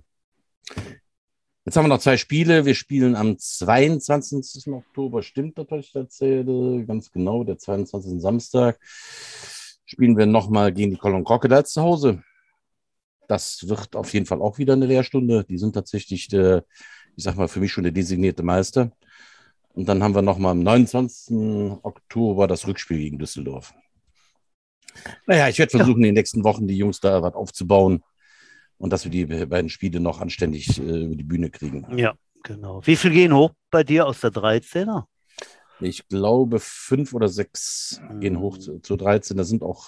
[1.65, 2.65] jetzt haben wir noch zwei Spiele.
[2.65, 4.67] Wir spielen am 22.
[4.73, 5.23] Oktober.
[5.23, 6.85] Stimmt das, was ich erzähle?
[6.85, 8.21] Ganz genau, der 22.
[8.21, 8.79] Samstag.
[9.85, 12.23] Spielen wir nochmal gegen die Cologne Crocodiles zu Hause.
[13.27, 15.43] Das wird auf jeden Fall auch wieder eine Lehrstunde.
[15.43, 16.65] Die sind tatsächlich, der,
[17.15, 18.91] ich sag mal, für mich schon der designierte Meister.
[19.79, 21.79] Und dann haben wir nochmal am 29.
[21.83, 23.73] Oktober das Rückspiel gegen Düsseldorf.
[25.25, 28.03] Naja, ich werde versuchen, in den nächsten Wochen die Jungs da was aufzubauen
[28.77, 31.97] und dass wir die beiden Spiele noch anständig äh, über die Bühne kriegen.
[31.97, 32.13] Ja,
[32.43, 32.85] genau.
[32.85, 35.05] Wie viel gehen hoch bei dir aus der 13er?
[35.79, 39.37] Ich glaube, fünf oder sechs gehen hoch zu, zu 13.
[39.37, 39.87] Da sind auch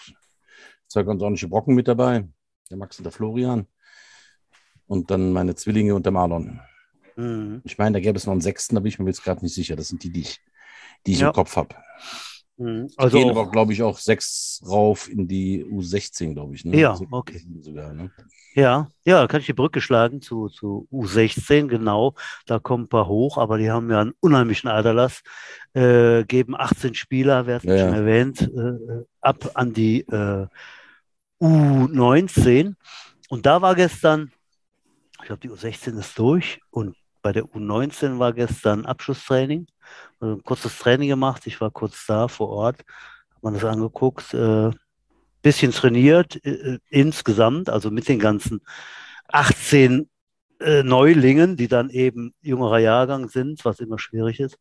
[0.87, 2.29] zwei ganz ordentliche Brocken mit dabei.
[2.69, 3.67] Der Max und der Florian.
[4.87, 6.61] Und dann meine Zwillinge und der Marlon.
[7.21, 7.61] Mhm.
[7.63, 9.53] Ich meine, da gäbe es noch einen sechsten, da bin ich mir jetzt gerade nicht
[9.53, 9.75] sicher.
[9.75, 10.39] Das sind die, die ich,
[11.05, 11.27] die ich Ja.
[11.27, 11.75] im Kopf habe.
[12.57, 12.89] Mhm.
[12.97, 16.65] Also gehen aber, glaube ich, auch sechs rauf in die U16, glaube ich.
[16.65, 16.77] Ne?
[16.77, 17.41] Ja, okay.
[17.59, 18.11] Sogar, ne?
[18.53, 22.15] ja, ja, kann ich die Brücke schlagen zu, zu U16, genau.
[22.45, 25.21] Da kommen ein paar hoch, aber die haben ja einen unheimlichen Aderlass,
[25.73, 27.95] äh, geben 18 Spieler, wir hatten Ja, schon ja.
[27.95, 30.47] erwähnt, äh, ab an die äh,
[31.41, 32.75] U19.
[33.29, 34.31] Und da war gestern,
[35.19, 39.67] ich glaube, die U16 ist durch und bei der U19 war gestern Abschlusstraining.
[40.19, 41.47] Also ein kurzes Training gemacht.
[41.47, 42.79] Ich war kurz da vor Ort,
[43.31, 44.33] habe man das angeguckt.
[44.33, 44.71] Äh,
[45.41, 48.61] bisschen trainiert äh, insgesamt, also mit den ganzen
[49.29, 50.09] 18
[50.59, 54.59] äh, Neulingen, die dann eben jüngerer Jahrgang sind, was immer schwierig ist.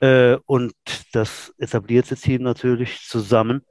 [0.00, 0.74] Äh, und
[1.12, 3.62] das etablierte Team natürlich zusammen.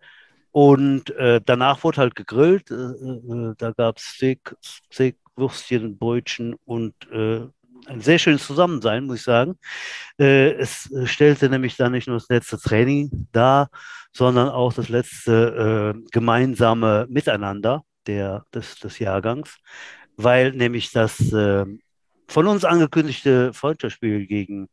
[0.51, 2.71] Und äh, danach wurde halt gegrillt.
[2.71, 4.55] Äh, äh, da gab es Steak,
[4.91, 7.47] Steak, Würstchen, Brötchen und äh,
[7.87, 9.57] ein sehr schönes Zusammensein, muss ich sagen.
[10.19, 13.69] Äh, es äh, stellte nämlich dann nicht nur das letzte Training dar,
[14.11, 19.57] sondern auch das letzte äh, gemeinsame Miteinander der, des, des Jahrgangs,
[20.17, 21.17] weil nämlich das
[22.27, 24.67] von uns angekündigte Freundschaftsspiel gegen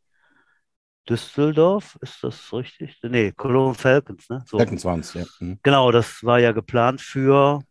[1.09, 2.99] Düsseldorf, ist das richtig?
[3.01, 4.43] Nee, Cologne Falcons, ne?
[4.45, 4.57] So.
[4.57, 5.23] Falcons waren es, ja.
[5.39, 5.59] Mhm.
[5.63, 7.61] Genau, das war ja geplant für,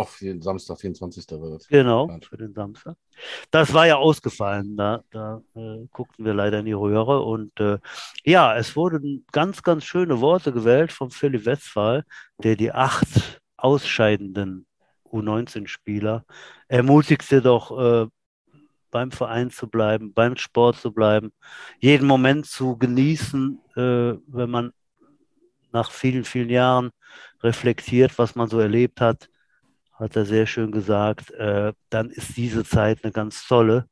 [0.00, 1.26] Auch für den Samstag, 24.
[1.32, 1.68] war das.
[1.68, 2.24] genau, geplant.
[2.24, 2.96] für den Samstag.
[3.50, 7.76] Das war ja ausgefallen, da, da äh, guckten wir leider in die Röhre und äh,
[8.24, 12.06] ja, es wurden ganz, ganz schöne Worte gewählt von Philipp Westphal,
[12.42, 14.64] der die acht ausscheidenden
[15.12, 16.24] U19-Spieler
[16.68, 18.06] ermutigte doch, äh,
[18.90, 21.30] beim Verein zu bleiben, beim Sport zu bleiben,
[21.78, 24.72] jeden Moment zu genießen, äh, wenn man
[25.72, 26.90] nach vielen, vielen Jahren
[27.42, 29.28] reflektiert, was man so erlebt hat,
[30.00, 33.86] hat er sehr schön gesagt, äh, dann ist diese Zeit eine ganz tolle.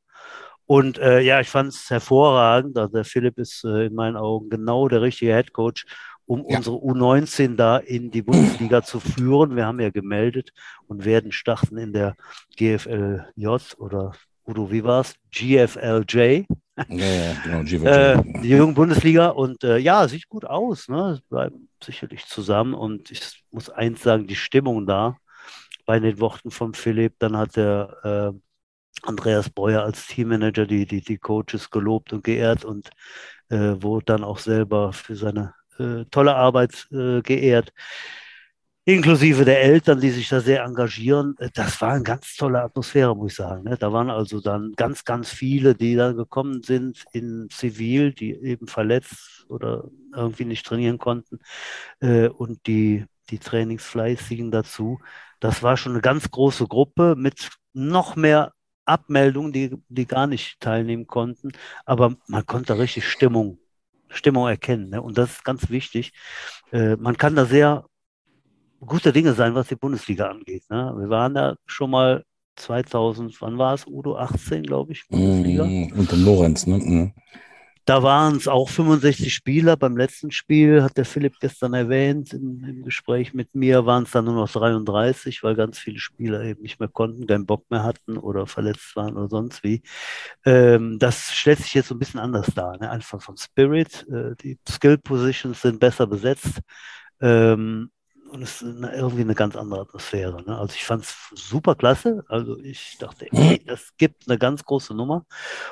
[0.66, 2.76] Und äh, ja, ich fand es hervorragend.
[2.76, 5.86] Also der Philipp ist äh, in meinen Augen genau der richtige Head Coach,
[6.26, 6.58] um Ja.
[6.58, 9.56] unsere U19 da in die Bundesliga zu führen.
[9.56, 10.50] Wir haben ja gemeldet
[10.86, 12.16] und werden starten in der
[12.56, 13.46] GFLJ
[13.78, 14.12] oder
[14.46, 15.14] Udo, wie war's?
[15.30, 16.44] GFLJ,
[16.88, 17.60] Ja, ja, genau.
[17.60, 18.40] äh, GVJ.
[18.42, 19.28] die jungen Bundesliga.
[19.28, 20.88] Und äh, ja, sieht gut aus.
[20.88, 21.12] Ne?
[21.14, 22.74] Es bleiben sicherlich zusammen.
[22.74, 25.16] Und ich muss eins sagen, die Stimmung da
[25.88, 31.00] bei den Worten von Philipp, dann hat der äh, Andreas Breuer als Teammanager die, die,
[31.00, 32.90] die Coaches gelobt und geehrt und
[33.48, 37.72] äh, wurde dann auch selber für seine äh, tolle Arbeit äh, geehrt.
[38.84, 41.34] Inklusive der Eltern, die sich da sehr engagieren.
[41.38, 43.64] Äh, Das war eine ganz tolle Atmosphäre, muss ich sagen.
[43.64, 43.78] Ne?
[43.78, 48.66] Da waren also dann ganz, ganz viele, die da gekommen sind in Zivil, die eben
[48.66, 51.38] verletzt oder irgendwie nicht trainieren konnten.
[52.00, 55.00] Äh, und die, die Trainingsfleißigen dazu.
[55.40, 58.52] Das war schon eine ganz große Gruppe mit noch mehr
[58.84, 61.52] Abmeldungen, die, die gar nicht teilnehmen konnten.
[61.84, 63.58] Aber man konnte richtig Stimmung,
[64.08, 64.90] Stimmung erkennen.
[64.90, 65.02] Ne?
[65.02, 66.12] Und das ist ganz wichtig.
[66.72, 67.84] Äh, man kann da sehr
[68.80, 70.64] gute Dinge sein, was die Bundesliga angeht.
[70.70, 70.94] Ne?
[70.96, 72.24] Wir waren da schon mal
[72.56, 74.16] 2000, wann war es, Udo?
[74.16, 75.64] 18, glaube ich, Bundesliga.
[75.64, 77.12] Mhm, Und dem Lorenz, ne?
[77.88, 79.78] Da waren es auch 65 Spieler.
[79.78, 84.10] Beim letzten Spiel hat der Philipp gestern erwähnt, im, im Gespräch mit mir waren es
[84.10, 87.84] dann nur noch 33, weil ganz viele Spieler eben nicht mehr konnten, keinen Bock mehr
[87.84, 89.80] hatten oder verletzt waren oder sonst wie.
[90.44, 92.76] Ähm, das stellt sich jetzt so ein bisschen anders dar.
[92.76, 92.90] Ne?
[92.90, 94.06] Einfach vom Spirit.
[94.10, 96.60] Äh, die Skill Positions sind besser besetzt.
[97.22, 97.90] Ähm,
[98.28, 100.42] und es ist eine, irgendwie eine ganz andere Atmosphäre.
[100.44, 100.58] Ne?
[100.58, 102.24] Also ich fand es super klasse.
[102.28, 105.26] Also ich dachte, ey, das gibt eine ganz große Nummer.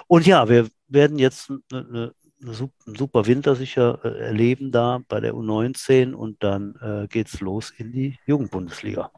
[0.07, 5.21] Und ja, wir werden jetzt eine, eine ein super Winter sicher äh, erleben da bei
[5.21, 9.11] der U19 und dann äh, geht es los in die Jugendbundesliga.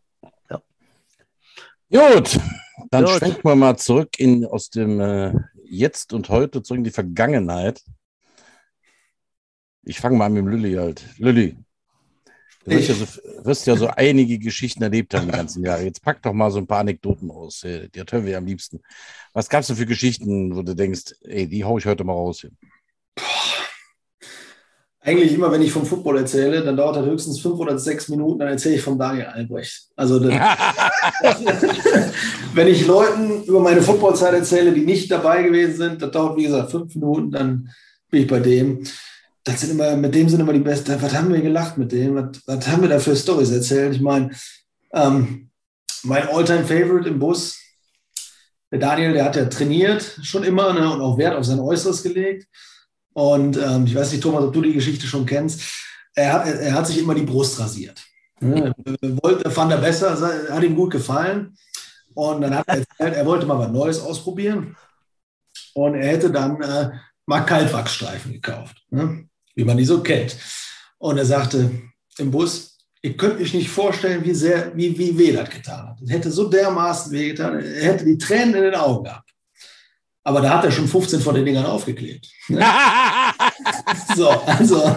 [0.50, 0.62] Ja.
[1.90, 2.38] Gut,
[2.90, 3.14] dann Gut.
[3.14, 5.32] schwenken wir mal zurück in, aus dem äh,
[5.64, 7.82] Jetzt und Heute zurück in die Vergangenheit.
[9.82, 11.04] Ich fange mal an mit dem Lülli halt.
[11.18, 11.56] Lülli,
[12.68, 13.06] du wirst ja, so,
[13.44, 15.82] wirst ja, so, einige Geschichten erlebt haben die ganzen Jahre.
[15.82, 17.60] Jetzt pack doch mal so ein paar Anekdoten aus.
[17.62, 18.80] Die hören wir am liebsten.
[19.32, 22.12] Was gab es denn für Geschichten, wo du denkst, ey, die hau ich heute mal
[22.12, 22.40] raus?
[22.40, 22.50] Hier?
[25.00, 28.40] Eigentlich immer, wenn ich vom Football erzähle, dann dauert das höchstens fünf oder sechs Minuten,
[28.40, 29.88] dann erzähle ich von Daniel Albrecht.
[29.96, 30.34] Also das,
[32.54, 36.42] wenn ich Leuten über meine Footballzeit erzähle, die nicht dabei gewesen sind, das dauert wie
[36.42, 37.70] gesagt fünf Minuten, dann
[38.10, 38.82] bin ich bei dem.
[39.48, 41.00] Das sind immer, mit dem sind immer die besten.
[41.00, 42.16] Was haben wir gelacht mit dem?
[42.16, 43.94] Was, was haben wir da für Stories erzählt?
[43.94, 44.30] Ich meine,
[44.92, 45.48] ähm,
[46.02, 47.58] mein Alltime favorite im Bus,
[48.70, 52.02] der Daniel, der hat ja trainiert schon immer ne, und auch Wert auf sein Äußeres
[52.02, 52.46] gelegt.
[53.14, 55.62] Und ähm, ich weiß nicht, Thomas, ob du die Geschichte schon kennst.
[56.14, 58.04] Er, er hat sich immer die Brust rasiert.
[58.40, 58.74] Ne?
[59.22, 60.14] Wollte, fand er besser,
[60.50, 61.56] hat ihm gut gefallen.
[62.12, 64.76] Und dann hat er erzählt, er wollte mal was Neues ausprobieren.
[65.72, 66.90] Und er hätte dann äh,
[67.24, 69.24] mal Kaltwachsstreifen gekauft, ne?
[69.58, 70.36] Wie man die so kennt.
[70.98, 71.68] Und er sagte
[72.18, 76.00] im Bus, ihr könnt euch nicht vorstellen, wie sehr, wie, wie weh das getan hat.
[76.00, 79.28] Es hätte so dermaßen weh getan, er hätte die Tränen in den Augen gehabt.
[80.22, 82.28] Aber da hat er schon 15 von den Dingern aufgeklebt.
[84.16, 84.96] so, also,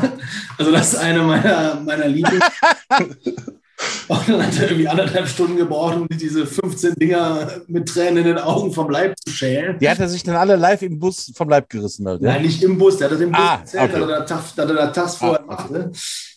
[0.58, 2.46] also das ist eine meiner, meiner Lieblings.
[4.08, 8.24] Und dann hat er irgendwie anderthalb Stunden gebraucht, um diese 15 Dinger mit Tränen in
[8.26, 9.80] den Augen vom Leib zu schälen.
[9.80, 12.08] Die hat er sich dann alle live im Bus vom Leib gerissen.
[12.08, 12.34] Halt, ja?
[12.34, 14.24] Nein, nicht im Bus, der hat das im Bus ah, erzählt, okay.
[14.28, 15.90] dass er da Tass vorher ah, okay.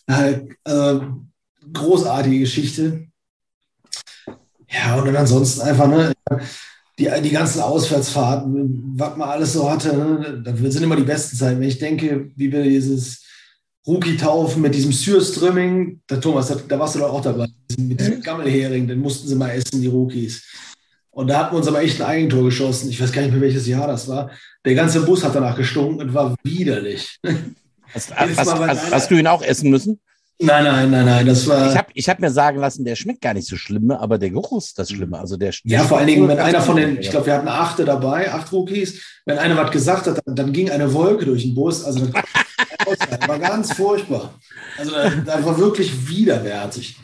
[0.07, 0.47] machte.
[0.65, 1.01] Äh,
[1.73, 3.07] großartige Geschichte.
[4.69, 6.13] Ja, und dann ansonsten einfach, ne,
[6.99, 11.37] die, die ganzen Auswärtsfahrten, was man alles so hatte, ne, das sind immer die besten
[11.37, 11.61] Zeiten.
[11.61, 13.24] Wenn ich denke, wie wir dieses
[13.87, 17.47] Rookie-Taufen mit diesem Sürströmming, der Thomas, da, da, warst du doch auch dabei,
[17.79, 20.43] mit diesem Gammelhering, den mussten sie mal essen, die Rookies.
[21.11, 22.91] Und da hatten wir uns aber echt ein Eigentor geschossen.
[22.91, 24.31] Ich weiß gar nicht mehr, welches Jahr das war.
[24.65, 27.19] Der ganze Bus hat danach gestunken und war widerlich.
[27.93, 30.01] Hast, hast, hast, hast du ihn auch essen müssen?
[30.41, 31.71] Nein, nein, nein, nein, das war.
[31.71, 34.31] Ich habe ich hab mir sagen lassen, der schmeckt gar nicht so schlimm, aber der
[34.31, 35.17] Geruch ist das Schlimme.
[35.17, 37.85] Also der, ja, vor allen Dingen, wenn einer von den, ich glaube, wir hatten achte
[37.85, 41.55] dabei, acht Rookies, wenn einer was gesagt hat, dann, dann ging eine Wolke durch den
[41.55, 41.85] Bus.
[41.85, 42.09] Also
[43.27, 44.35] war ganz furchtbar.
[44.79, 44.93] Also
[45.25, 46.97] das war wirklich widerwärtig.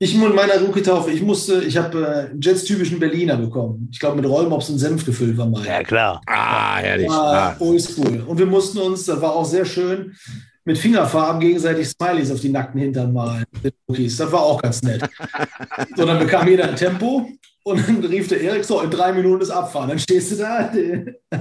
[0.00, 3.88] Ich mit meiner Rookie-Taufe, ich musste, ich habe äh, Jets typischen Berliner bekommen.
[3.90, 5.64] Ich glaube, mit Rollmops und Senf gefüllt war mein.
[5.64, 6.20] Ja, klar.
[6.26, 7.08] Ah, herrlich.
[7.08, 7.56] War ah.
[7.58, 8.22] oldschool.
[8.24, 10.14] Und wir mussten uns, das war auch sehr schön,
[10.64, 13.44] mit Fingerfarben gegenseitig Smileys auf die nackten Hintern malen.
[13.88, 15.02] Das war auch ganz nett.
[15.96, 17.28] So, dann bekam jeder ein Tempo
[17.70, 19.90] und dann rief der Erik so, in drei Minuten ist Abfahren.
[19.90, 20.72] Dann stehst du da,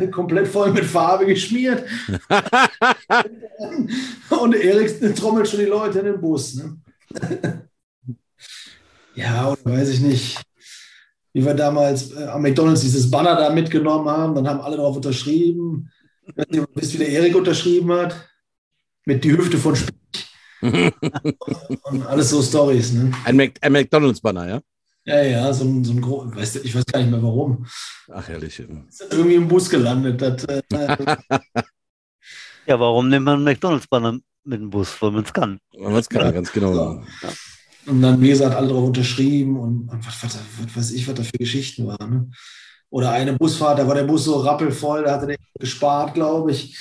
[0.11, 1.86] komplett voll mit Farbe geschmiert.
[4.30, 6.55] und Erik trommelt schon die Leute in den Bus.
[6.55, 6.78] Ne?
[9.15, 10.41] ja, oder weiß ich nicht,
[11.34, 14.36] wie wir damals äh, am McDonalds dieses Banner da mitgenommen haben.
[14.36, 15.89] Dann haben alle darauf unterschrieben.
[16.28, 18.30] Ich weiß nicht, wisst, wie der Erik unterschrieben hat
[19.05, 19.95] mit die Hüfte von Speck.
[20.61, 22.91] und alles so Stories.
[22.91, 23.11] Ne?
[23.23, 24.61] Ein, Mac ein McDonalds-Banner, ja?
[25.08, 27.66] Ja, ja, so ein, so ein großes, weißt du, ich weiß gar nicht mehr warum.
[28.12, 28.60] Ach, herrlich.
[28.60, 30.22] Ist irgendwie im Bus gelandet.
[30.22, 30.62] Das, äh,
[32.68, 35.01] ja, warum nimmt man einen McDonalds-Banner mit dem Bus?
[35.01, 35.60] Weil man es kann.
[35.72, 36.74] Weil man es kann, ganz genau.
[36.74, 37.03] So.
[37.24, 37.30] Ja.
[37.86, 41.16] Und dann, wie gesagt, alle darauf unterschrieben und, und was, was, was, weiß ich, was
[41.16, 42.10] da für Geschichten waren.
[42.10, 42.30] Ne?
[42.89, 46.78] Oder eine Busfahrt, da war der Bus so rappelvoll, da hatte der gespart, glaube ich.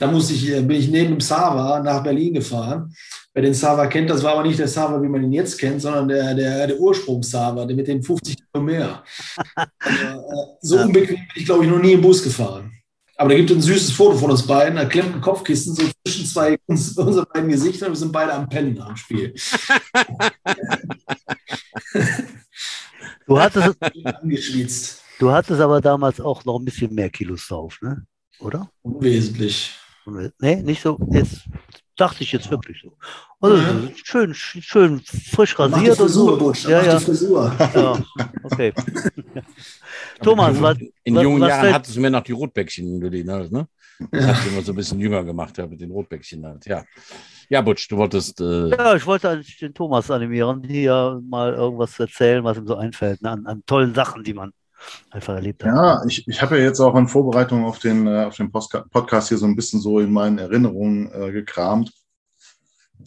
[0.00, 2.94] Da musste ich, bin ich neben dem Sava nach Berlin gefahren.
[3.34, 5.82] Wer den Sava kennt, das war aber nicht der Sava, wie man ihn jetzt kennt,
[5.82, 9.04] sondern der, der, der Ursprungs-Sava, der mit den 50 Kilo mehr.
[9.54, 12.72] Also, so unbequem bin ich, glaube ich, noch nie im Bus gefahren.
[13.18, 14.76] Aber da gibt es ein süßes Foto von uns beiden.
[14.76, 17.88] Da klemmt ein Kopfkissen so zwischen zwei unserer beiden Gesichter.
[17.88, 19.34] Wir sind beide am Pennen am Spiel.
[23.26, 23.76] du hattest,
[25.18, 28.06] du hattest aber damals auch noch ein bisschen mehr Kilos drauf, ne?
[28.40, 28.70] oder?
[28.82, 29.74] Unwesentlich.
[30.38, 30.98] Nee, nicht so.
[31.10, 31.48] Jetzt
[31.96, 32.96] dachte ich jetzt wirklich so.
[33.40, 33.92] Also, mhm.
[34.04, 36.44] schön, schön frisch rasiert Frisur, und so.
[36.46, 37.00] Butsch, ja, ja.
[37.00, 37.54] Frisur.
[37.58, 38.02] ja,
[38.42, 38.72] okay.
[40.22, 43.68] Thomas, was, in was, jungen was Jahren hattest du mir noch die Rotbäckchen, ne?
[44.10, 44.34] Das ja.
[44.34, 46.66] hat immer so ein bisschen jünger gemacht, ja, mit den Rotbäckchen halt.
[46.66, 46.84] Ja.
[47.50, 48.40] Ja, Butsch, du wolltest.
[48.40, 52.66] Äh ja, ich wollte eigentlich den Thomas animieren, hier mal irgendwas zu erzählen, was ihm
[52.66, 53.30] so einfällt, ne?
[53.30, 54.52] an, an tollen Sachen, die man
[55.10, 55.74] einfach erlebt hat.
[55.74, 59.28] Ja, ich, ich habe ja jetzt auch in Vorbereitung auf den, äh, auf den Podcast
[59.28, 61.92] hier so ein bisschen so in meinen Erinnerungen äh, gekramt.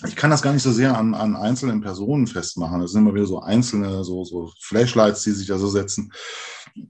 [0.06, 2.82] Ich kann das gar nicht so sehr an, an einzelnen Personen festmachen.
[2.82, 6.12] Das sind immer wieder so einzelne, so, so Flashlights, die sich da so setzen.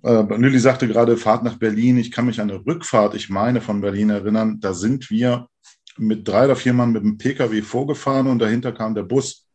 [0.04, 1.98] äh, Lilly sagte gerade Fahrt nach Berlin.
[1.98, 4.60] Ich kann mich an eine Rückfahrt, ich meine, von Berlin erinnern.
[4.62, 5.48] Da sind wir
[5.98, 9.48] mit drei oder vier Mann mit dem Pkw vorgefahren und dahinter kam der Bus.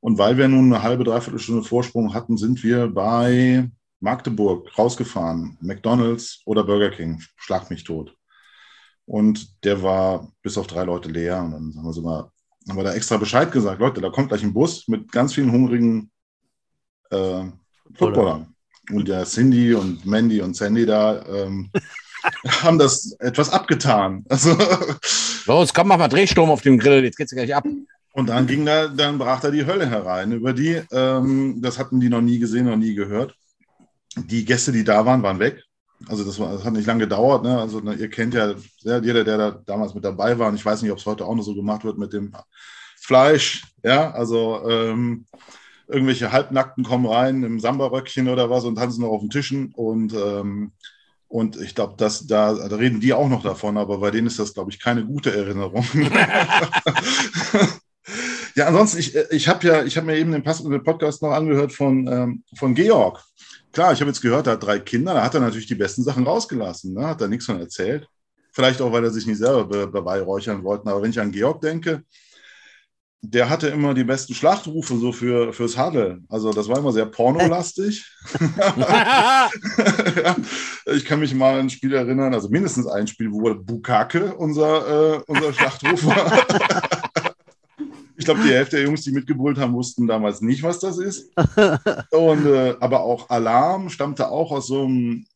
[0.00, 3.70] Und weil wir nun eine halbe, dreiviertel Stunde Vorsprung hatten, sind wir bei
[4.04, 5.58] Magdeburg rausgefahren.
[5.60, 7.20] McDonalds oder Burger King.
[7.36, 8.14] Schlag mich tot.
[9.06, 11.42] Und der war bis auf drei Leute leer.
[11.42, 12.30] Und dann haben wir, so mal,
[12.68, 15.50] haben wir da extra Bescheid gesagt, Leute, da kommt gleich ein Bus mit ganz vielen
[15.50, 16.10] hungrigen
[17.10, 17.44] äh,
[17.94, 18.54] Footballern.
[18.90, 21.70] Und der Cindy und Mandy und Sandy da ähm,
[22.62, 24.24] haben das etwas abgetan.
[24.28, 24.56] Also,
[25.46, 27.64] Los, komm, mach mal Drehsturm auf dem Grill, jetzt geht's gleich ab.
[28.12, 30.32] und dann ging da, dann brach da die Hölle herein.
[30.32, 33.34] Über die, ähm, das hatten die noch nie gesehen, noch nie gehört.
[34.16, 35.62] Die Gäste, die da waren, waren weg.
[36.08, 37.44] Also das, war, das hat nicht lange gedauert.
[37.44, 37.58] Ne?
[37.58, 40.64] Also ne, ihr kennt ja, ja, jeder, der da damals mit dabei war, und ich
[40.64, 42.32] weiß nicht, ob es heute auch noch so gemacht wird mit dem
[43.00, 43.64] Fleisch.
[43.82, 45.26] Ja, also ähm,
[45.88, 50.14] irgendwelche Halbnackten kommen rein im Samba-Röckchen oder was und tanzen noch auf den Tischen und
[50.14, 50.72] ähm,
[51.34, 54.54] und ich glaube, da, da reden die auch noch davon, aber bei denen ist das,
[54.54, 55.84] glaube ich, keine gute Erinnerung.
[58.54, 60.44] ja, ansonsten, ich, ich habe ja, ich habe mir eben den
[60.84, 63.20] Podcast noch angehört von, ähm, von Georg.
[63.74, 66.04] Klar, ich habe jetzt gehört, er hat drei Kinder, da hat er natürlich die besten
[66.04, 67.08] Sachen rausgelassen, ne?
[67.08, 68.06] hat er nichts von erzählt.
[68.52, 70.88] Vielleicht auch, weil er sich nicht selber be beweihräuchern wollte.
[70.88, 72.04] Aber wenn ich an Georg denke,
[73.20, 76.20] der hatte immer die besten Schlachtrufe so für, fürs Huddle.
[76.28, 78.08] Also das war immer sehr pornolastig.
[80.86, 85.16] ich kann mich mal an ein Spiel erinnern, also mindestens ein Spiel, wo Bukake unser,
[85.16, 86.93] äh, unser Schlachtruf war.
[88.24, 91.30] Ich glaube, die Hälfte der Jungs, die mitgebrüllt haben, wussten damals nicht, was das ist.
[92.10, 95.26] Und, äh, aber auch Alarm stammte auch aus so einem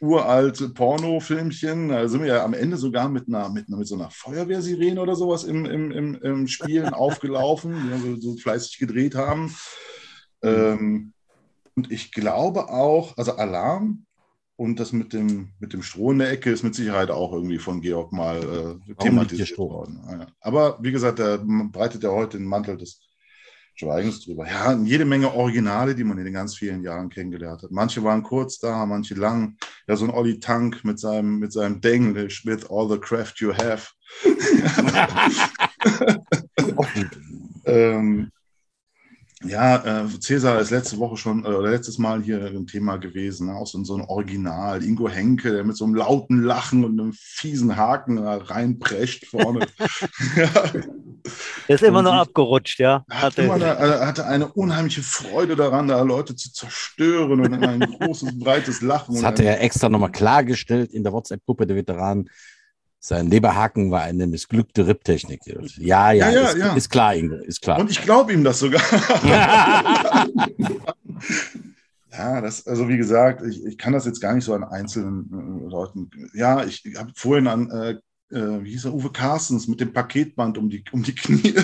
[0.00, 1.90] uralte Pornofilmchen.
[1.90, 5.14] Da sind wir ja am Ende sogar mit einer, mit, mit so einer Feuerwehrsirene oder
[5.14, 9.54] sowas im, im, im, im Spielen aufgelaufen, die wir so, so fleißig gedreht haben.
[10.42, 11.12] Ähm,
[11.76, 14.06] und ich glaube auch, also Alarm
[14.58, 17.58] und das mit dem, mit dem Stroh in der Ecke ist mit Sicherheit auch irgendwie
[17.58, 20.26] von Georg mal äh, thematisiert worden.
[20.40, 23.00] Aber wie gesagt, der breitet ja heute den Mantel des
[23.76, 24.48] Schweigens drüber.
[24.48, 27.70] Ja, jede Menge Originale, die man in den ganz vielen Jahren kennengelernt hat.
[27.70, 29.56] Manche waren kurz da, manche lang.
[29.86, 33.54] Ja, so ein Olli Tank mit seinem, mit seinem Denglisch, with all the craft you
[33.54, 33.90] have.
[37.64, 38.32] ähm,
[39.44, 43.46] ja, äh, Cäsar ist letzte Woche schon, äh, oder letztes Mal hier ein Thema gewesen,
[43.46, 43.54] ne?
[43.54, 44.82] auch so, so ein Original.
[44.82, 49.66] Ingo Henke, der mit so einem lauten Lachen und einem fiesen Haken da reinprescht vorne.
[50.36, 50.64] ja.
[51.68, 53.04] Er ist immer Und noch abgerutscht, ja.
[53.08, 57.40] Er hat Hatte- immer eine, er hatte eine unheimliche Freude daran, da Leute zu zerstören
[57.40, 59.14] und ein großes, breites Lachen.
[59.14, 62.28] Das und hatte er extra nochmal klargestellt in der WhatsApp-Gruppe der Veteranen.
[63.00, 65.40] Sein Leberhaken war eine missglückte Ripptechnik.
[65.76, 66.74] Ja, ja, Ja, ja, ist, ja.
[66.74, 67.78] ist klar, Ingo, ist klar.
[67.78, 68.82] Und ich glaube ihm das sogar.
[72.10, 75.62] Ja, das, also wie gesagt, ich, ich kann das jetzt gar nicht so an einzelnen
[75.66, 76.10] äh, Leuten.
[76.34, 77.90] Ja, ich habe vorhin an, äh,
[78.34, 81.54] äh, wie hieß er, Uwe Carstens mit dem Paketband um die, um die Knie.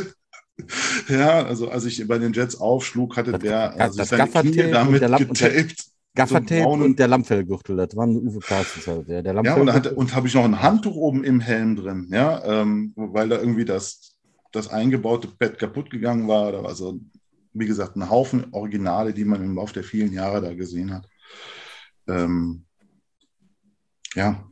[1.09, 4.53] ja, also als ich bei den Jets aufschlug, hatte Das- der das also seine Gaffertape
[4.53, 5.85] Knie damit getaped.
[6.15, 9.09] Gaffertape so und der Lammfellgürtel, das waren Uwe Carstens halt.
[9.09, 12.43] Der, der Ja, und, und habe ich noch ein Handtuch oben im Helm drin, ja,
[12.45, 14.17] ähm, weil da irgendwie das,
[14.53, 16.53] das eingebaute Bett kaputt gegangen war.
[16.53, 17.01] Da war so,
[17.53, 21.09] wie gesagt, ein Haufen Originale, die man im Laufe der vielen Jahre da gesehen hat.
[22.07, 22.65] Ähm,
[24.15, 24.45] ja.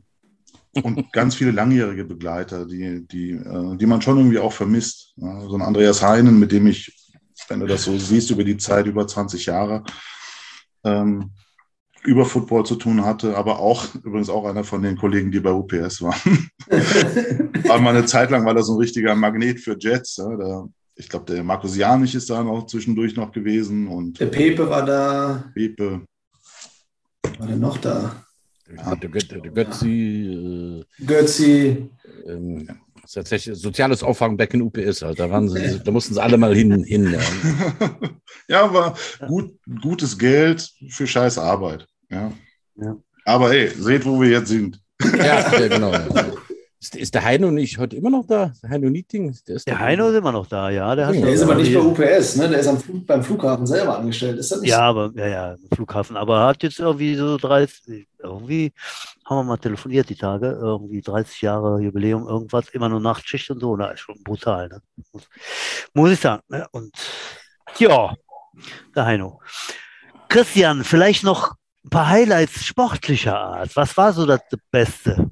[0.73, 5.13] Und ganz viele langjährige Begleiter, die, die, äh, die man schon irgendwie auch vermisst.
[5.15, 6.93] Ja, so ein Andreas Heinen, mit dem ich,
[7.47, 9.85] wenn du das so siehst, über die Zeit, über 20 Jahre,
[10.83, 11.31] ähm,
[12.05, 15.51] über Football zu tun hatte, aber auch übrigens auch einer von den Kollegen, die bei
[15.51, 16.49] UPS waren.
[17.67, 20.17] war mal eine Zeit lang war das so ein richtiger Magnet für Jets.
[20.17, 24.27] Ja, da, ich glaube, der Markus Janich ist da noch zwischendurch noch gewesen und Der
[24.27, 25.51] Pepe war da.
[25.53, 26.01] Pepe.
[27.39, 28.23] War der noch da?
[28.67, 31.89] Der, der, Gö- der Götzi, Götzi.
[32.25, 35.19] äh, ähm, das ist tatsächlich soziales Auffangbecken UPS halt.
[35.19, 36.83] Da, waren sie, da mussten sie alle mal hin.
[36.85, 37.19] hin ja.
[38.47, 38.95] ja, aber
[39.27, 41.85] gut, gutes Geld für scheiß Arbeit.
[42.13, 42.31] Ja.
[42.75, 42.97] Ja.
[43.25, 44.79] Aber hey, seht, wo wir jetzt sind.
[45.17, 45.91] Ja, ja, genau.
[46.83, 48.51] Ist, ist der Heino nicht heute immer noch da?
[48.61, 49.33] Der Heino Nieting?
[49.47, 50.93] Der, ist Der Heino ist immer noch da, ja.
[50.93, 52.49] Der, hat Der ist aber nicht bei UPS, ne?
[52.49, 54.37] Der ist am Flug, beim Flughafen selber angestellt.
[54.37, 56.17] Ist das nicht Ja, aber ja, ja, Flughafen.
[56.17, 58.73] Aber er hat jetzt irgendwie so 30, irgendwie
[59.23, 63.61] haben wir mal telefoniert die Tage, irgendwie 30 Jahre Jubiläum, irgendwas, immer nur Nachtschicht und
[63.61, 63.77] so.
[63.77, 64.81] Na, ist schon brutal, ne?
[65.13, 65.29] Muss,
[65.93, 66.43] muss ich sagen.
[66.49, 66.67] Ne?
[66.73, 66.91] Und
[67.77, 68.13] ja,
[68.93, 69.39] der Heino.
[70.27, 71.55] Christian, vielleicht noch
[71.85, 73.75] ein paar Highlights sportlicher Art.
[73.75, 75.31] Was war so das Beste?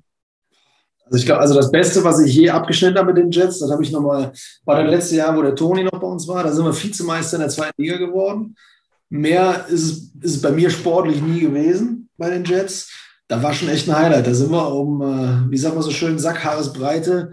[1.06, 3.70] Also ich glaube, also das Beste, was ich je abgeschnitten habe mit den Jets, das
[3.70, 4.32] habe ich nochmal,
[4.64, 6.44] war das letzte Jahr, wo der Toni noch bei uns war.
[6.44, 8.56] Da sind wir Vizemeister in der zweiten Liga geworden.
[9.10, 9.92] mehr ist es,
[10.22, 12.90] ist es bei mir sportlich nie gewesen bei den Jets.
[13.28, 14.28] Da war schon echt ein Highlight.
[14.28, 17.32] Da sind wir um, äh, wie sagt man so schön, Sackhaaresbreite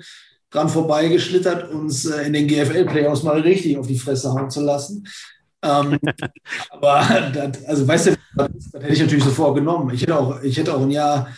[0.50, 5.06] dran vorbeigeschlittert, uns äh, in den GFL-Playoffs mal richtig auf die Fresse hauen zu lassen.
[5.62, 5.98] Ähm,
[6.70, 9.92] aber das, also weißt du, das, das, hätte ich natürlich sofort genommen.
[9.94, 11.28] Ich hätte auch, ich hätte auch ein Jahr,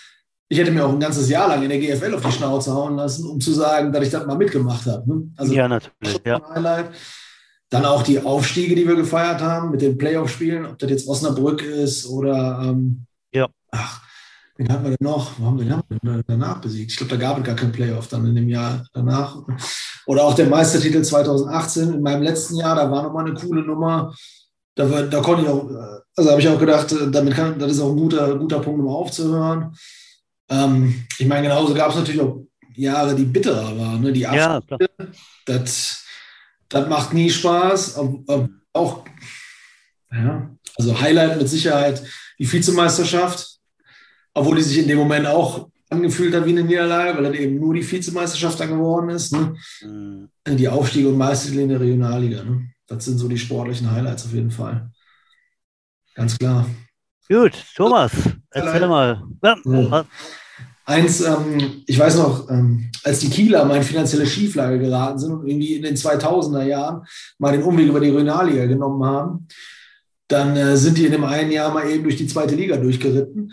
[0.49, 2.97] ich hätte mir auch ein ganzes Jahr lang in der GFL auf die Schnauze hauen
[2.97, 5.09] lassen, um zu sagen, dass ich das mal mitgemacht habe.
[5.09, 5.31] Ne?
[5.37, 6.21] Also ja, natürlich.
[6.25, 6.41] Ja.
[6.55, 6.91] Highlight.
[7.71, 11.63] Dann auch die Aufstiege, die wir gefeiert haben mit den Playoff-Spielen, ob das jetzt Osnabrück
[11.63, 13.47] ist oder ähm, ja.
[13.71, 14.03] ach,
[14.61, 15.39] Wen haben wir denn noch?
[15.39, 16.91] Wo haben wir denn danach besiegt?
[16.91, 19.39] Ich glaube, da gab es gar kein Playoff dann in dem Jahr danach.
[20.05, 24.15] Oder auch der Meistertitel 2018 in meinem letzten Jahr, da war nochmal eine coole Nummer.
[24.75, 25.71] Da, da konnte ich auch,
[26.15, 28.89] also habe ich auch gedacht, damit kann, das ist auch ein guter, guter Punkt, um
[28.89, 29.75] aufzuhören.
[30.51, 32.45] Ähm, ich meine, genauso gab es natürlich auch
[32.75, 34.03] Jahre, die bitterer waren.
[34.03, 34.13] Ne?
[34.13, 34.61] Die ja,
[35.47, 36.05] das,
[36.69, 37.99] das macht nie Spaß.
[38.75, 39.05] Auch,
[40.13, 42.03] ja, also Highlight mit Sicherheit
[42.39, 43.50] die Vizemeisterschaft
[44.35, 47.59] obwohl die sich in dem Moment auch angefühlt hat wie eine Niederlage, weil dann eben
[47.59, 49.33] nur die Vizemeisterschaft dann geworden ist.
[49.33, 49.55] Ne?
[49.83, 50.29] Mhm.
[50.57, 52.45] Die Aufstiege und Meistertitel in der Regionalliga.
[52.45, 52.71] Ne?
[52.87, 54.91] Das sind so die sportlichen Highlights auf jeden Fall.
[56.15, 56.67] Ganz klar.
[57.29, 58.13] Gut, Thomas,
[58.51, 59.23] erzähl mal.
[59.43, 59.57] Ja.
[59.65, 60.05] Ja.
[60.85, 65.33] Eins, ähm, ich weiß noch, ähm, als die Kieler mal in finanzielle Schieflage geraten sind
[65.33, 67.07] und irgendwie in den 2000er Jahren
[67.39, 69.47] mal den Umweg über die Regionalliga genommen haben,
[70.27, 73.53] dann äh, sind die in dem einen Jahr mal eben durch die zweite Liga durchgeritten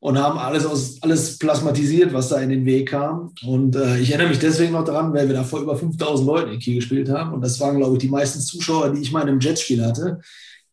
[0.00, 3.32] und haben alles, aus, alles plasmatisiert, was da in den Weg kam.
[3.44, 6.52] Und äh, ich erinnere mich deswegen noch daran, weil wir da vor über 5000 Leuten
[6.52, 7.34] in Kiel gespielt haben.
[7.34, 10.20] Und das waren, glaube ich, die meisten Zuschauer, die ich mal in einem Jetspiel hatte.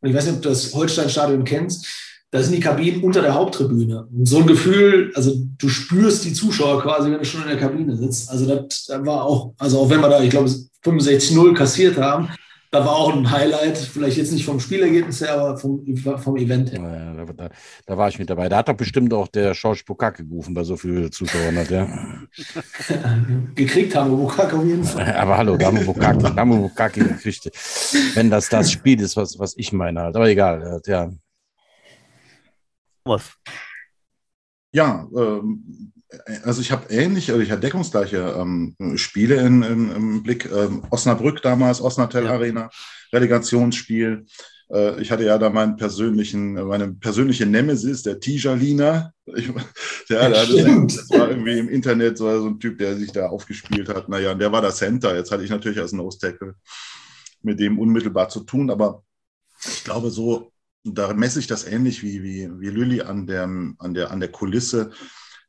[0.02, 1.88] Und ich weiß nicht, ob du das Holstein-Stadion kennst.
[2.30, 4.06] Da sind die Kabinen unter der Haupttribüne.
[4.06, 7.58] Und so ein Gefühl, also du spürst die Zuschauer quasi, wenn du schon in der
[7.58, 8.30] Kabine sitzt.
[8.30, 10.52] Also das, das war auch, also auch wenn wir da, ich glaube,
[10.84, 12.30] 65-0 kassiert haben,
[12.76, 16.74] da war auch ein Highlight, vielleicht jetzt nicht vom Spielergebnis her, aber vom, vom Event
[16.74, 16.82] her.
[16.82, 17.50] Ja, da,
[17.86, 18.50] da, war ich mit dabei.
[18.50, 21.58] Da hat doch bestimmt auch der George Bukake gerufen bei so vielen Zuschauern.
[21.58, 21.88] Hat, ja.
[23.56, 25.16] gekriegt haben wir Bukake auf jeden Fall.
[25.16, 27.50] Aber hallo, da haben wir Bukake, da haben wir Bukake gekriegt.
[28.14, 30.16] Wenn das das Spiel ist, was, was ich meine halt.
[30.18, 31.10] Aber egal, ja.
[33.06, 33.36] Was?
[34.74, 35.94] Ja, ähm,
[36.44, 40.50] also ich habe ähnliche, also ich hatte deckungsgleiche ähm, Spiele in, in, im Blick.
[40.52, 42.32] Ähm, Osnabrück damals, Osnatel ja.
[42.32, 42.70] Arena,
[43.12, 44.26] Relegationsspiel.
[44.72, 49.12] Äh, ich hatte ja da meinen persönlichen, meine persönliche Nemesis, der Tijalina.
[49.26, 49.52] Ich,
[50.10, 53.90] der, der, das war irgendwie im Internet so, so, ein Typ, der sich da aufgespielt
[53.90, 54.10] hat.
[54.10, 55.16] Naja, und der war der Center.
[55.16, 56.56] Jetzt hatte ich natürlich als Nose Tackle
[57.42, 59.04] mit dem unmittelbar zu tun, aber
[59.64, 60.52] ich glaube, so,
[60.84, 64.32] da messe ich das ähnlich wie, wie, wie Lilly an der, an, der, an der
[64.32, 64.92] Kulisse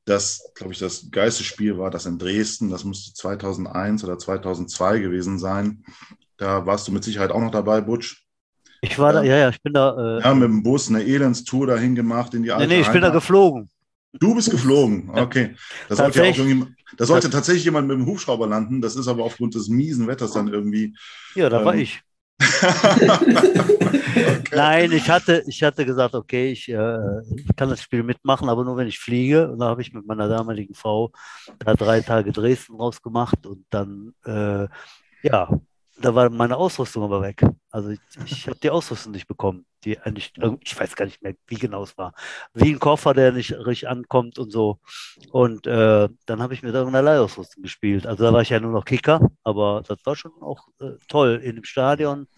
[0.07, 2.71] das, glaube ich, das geilste Spiel war das in Dresden.
[2.71, 5.85] Das müsste 2001 oder 2002 gewesen sein.
[6.37, 8.25] Da warst du mit Sicherheit auch noch dabei, Butch.
[8.83, 10.19] Ich war da, ja, ja, ich bin da.
[10.19, 12.69] Äh, ja, mit dem Bus eine Elendstour dahin gemacht in die alte.
[12.69, 13.69] Nee, nee, ich bin da geflogen.
[14.13, 15.57] Du bist geflogen, okay.
[15.89, 18.81] Da sollte, ja da sollte tatsächlich jemand mit dem Hubschrauber landen.
[18.81, 20.97] Das ist aber aufgrund des miesen Wetters dann irgendwie.
[21.35, 22.01] Ja, da ähm, war ich.
[24.57, 26.99] Nein, ich hatte, ich hatte gesagt, okay, ich, äh,
[27.57, 29.51] kann das Spiel mitmachen, aber nur wenn ich fliege.
[29.51, 31.13] Und da habe ich mit meiner damaligen Frau
[31.59, 34.67] da drei Tage Dresden rausgemacht und dann, äh,
[35.23, 35.51] ja,
[35.99, 37.43] da war meine Ausrüstung aber weg.
[37.71, 41.35] Also ich, ich habe die Ausrüstung nicht bekommen, die eigentlich, ich weiß gar nicht mehr,
[41.47, 42.15] wie genau es war.
[42.55, 44.79] Wie ein Koffer, der nicht richtig ankommt und so.
[45.31, 48.07] Und äh, dann habe ich mit irgendeiner Leihausrüstung gespielt.
[48.07, 51.41] Also da war ich ja nur noch Kicker, aber das war schon auch äh, toll
[51.43, 52.29] in dem Stadion.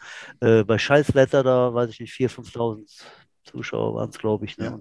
[0.41, 3.05] Äh, bei Scheißwetter, da weiß ich nicht, 4.000, 5.000
[3.45, 4.59] Zuschauer waren es, glaube ich.
[4.59, 4.65] Ne?
[4.65, 4.81] Ja.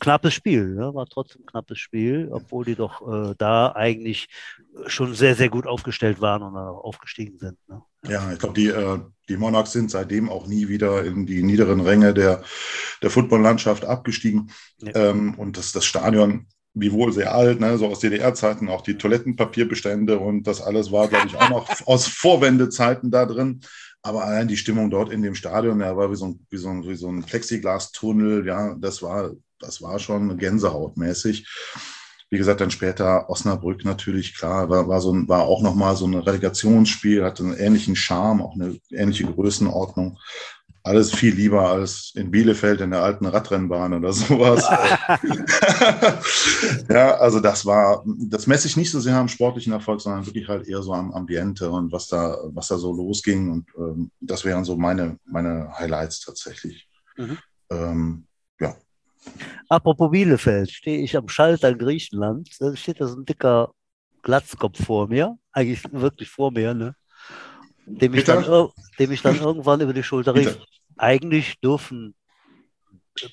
[0.00, 0.94] Knappes Spiel, ne?
[0.94, 4.28] war trotzdem ein knappes Spiel, obwohl die doch äh, da eigentlich
[4.86, 7.58] schon sehr, sehr gut aufgestellt waren und auch aufgestiegen sind.
[7.68, 7.82] Ne?
[8.06, 8.98] Ja, ich glaube, die, äh,
[9.28, 12.42] die Monarchs sind seitdem auch nie wieder in die niederen Ränge der,
[13.02, 14.50] der Footballlandschaft abgestiegen.
[14.80, 15.10] Ja.
[15.10, 18.96] Ähm, und das, das Stadion, wie wohl sehr alt, ne, so aus DDR-Zeiten, auch die
[18.96, 23.60] Toilettenpapierbestände und das alles war, glaube ich, auch noch aus Vorwendezeiten da drin.
[24.02, 26.68] Aber allein die Stimmung dort in dem Stadion, ja, war wie so ein, wie so
[26.68, 31.46] ein, wie so ein Plexiglas-Tunnel, ja, das war, das war schon gänsehautmäßig.
[32.30, 36.06] Wie gesagt, dann später Osnabrück natürlich, klar, war, war, so ein, war auch nochmal so
[36.06, 40.18] ein Relegationsspiel, hatte einen ähnlichen Charme, auch eine ähnliche Größenordnung
[40.82, 44.62] alles viel lieber als in Bielefeld in der alten Radrennbahn oder sowas.
[46.88, 50.48] ja, also das war, das messe ich nicht so sehr am sportlichen Erfolg, sondern wirklich
[50.48, 53.50] halt eher so am Ambiente und was da, was da so losging.
[53.50, 56.88] Und ähm, das wären so meine, meine Highlights tatsächlich.
[57.16, 57.38] Mhm.
[57.70, 58.26] Ähm,
[58.60, 58.76] ja.
[59.68, 63.72] Apropos Bielefeld, stehe ich am Schalter in Griechenland, da steht da so ein dicker
[64.22, 66.94] Glatzkopf vor mir, eigentlich wirklich vor mir, ne?
[67.88, 68.68] Dem ich, dann,
[68.98, 70.58] dem ich dann irgendwann über die Schulter rief,
[70.96, 72.14] eigentlich dürfen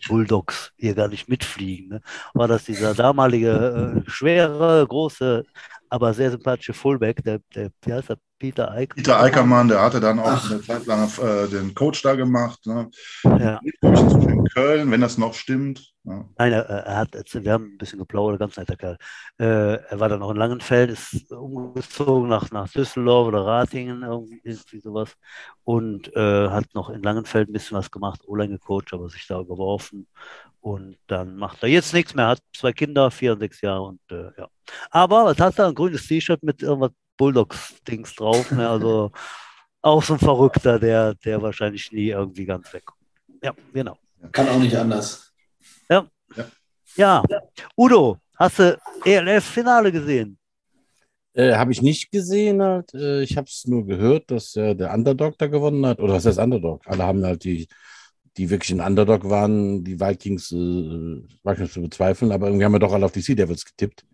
[0.07, 1.89] Bulldogs hier gar nicht mitfliegen.
[1.89, 2.01] Ne?
[2.33, 5.43] War das dieser damalige äh, schwere, große,
[5.89, 8.95] aber sehr sympathische Fullback, der, der wie heißt er, Peter Eichmann?
[8.95, 10.51] Peter Eickermann, der hatte dann auch Ach.
[10.51, 12.65] eine Zeit lang äh, den Coach da gemacht.
[12.65, 12.89] Ne?
[13.23, 13.59] Ja.
[13.81, 15.93] In Köln, wenn das noch stimmt.
[16.03, 16.23] Ja.
[16.37, 18.97] Nein, er, er, hat, wir haben ein bisschen geplaudert, ganz netter Kerl.
[19.39, 24.39] Äh, er war dann noch in Langenfeld, ist umgezogen nach, nach Düsseldorf oder Ratingen, irgendwie,
[24.43, 25.15] irgendwie sowas.
[25.63, 29.39] Und äh, hat noch in Langenfeld ein bisschen was gemacht, O-Line gecoacht, aber sich da
[29.39, 30.07] überworfen.
[30.61, 34.01] Und dann macht er jetzt nichts mehr, hat zwei Kinder, vier und sechs Jahre und
[34.11, 34.47] äh, ja.
[34.91, 35.67] Aber was hat er?
[35.67, 38.51] Ein grünes T-Shirt mit irgendwas Bulldogs-Dings drauf.
[38.51, 38.67] Ne?
[38.67, 39.11] Also
[39.81, 43.01] auch so ein Verrückter, der, der wahrscheinlich nie irgendwie ganz wegkommt.
[43.43, 43.97] Ja, genau.
[44.31, 45.31] Kann auch nicht anders.
[45.89, 46.07] Ja.
[46.95, 47.41] Ja, ja.
[47.77, 50.37] Udo, hast du ELF-Finale gesehen?
[51.33, 52.61] Äh, habe ich nicht gesehen.
[52.61, 52.93] Halt.
[52.93, 55.99] Äh, ich habe es nur gehört, dass äh, der Underdog da gewonnen hat.
[55.99, 56.81] Oder was heißt Underdog?
[56.87, 57.67] Alle haben halt die,
[58.37, 62.71] die wirklich ein Underdog waren, die Vikings, äh, mag ich zu bezweifeln, aber irgendwie haben
[62.71, 64.05] wir doch alle auf die Sea Devils getippt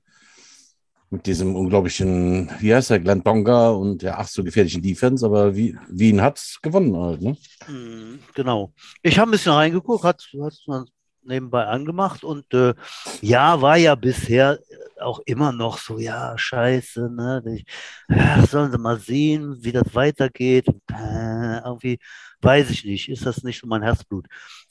[1.12, 5.54] mit diesem unglaublichen, wie heißt der, Glenn Donga und der ach so gefährlichen Defense, aber
[5.56, 7.36] Wien hat es gewonnen halt, ne?
[7.68, 8.74] Mhm, genau.
[9.04, 10.26] Ich habe ein bisschen reingeguckt, hat,
[10.68, 10.86] man
[11.24, 12.74] nebenbei angemacht und äh,
[13.22, 14.58] ja, war ja bisher
[15.02, 17.44] auch immer noch so, ja, scheiße, ne?
[17.56, 17.66] Ich,
[18.10, 20.68] ja, sollen sie mal sehen, wie das weitergeht.
[20.92, 22.00] Äh, irgendwie
[22.42, 24.28] weiß ich nicht, ist das nicht so mein Herzblut.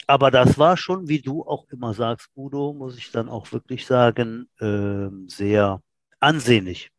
[0.07, 3.87] Aber das war schon, wie du auch immer sagst, Udo, muss ich dann auch wirklich
[3.87, 5.83] sagen, äh, sehr
[6.21, 6.91] ansehnlich.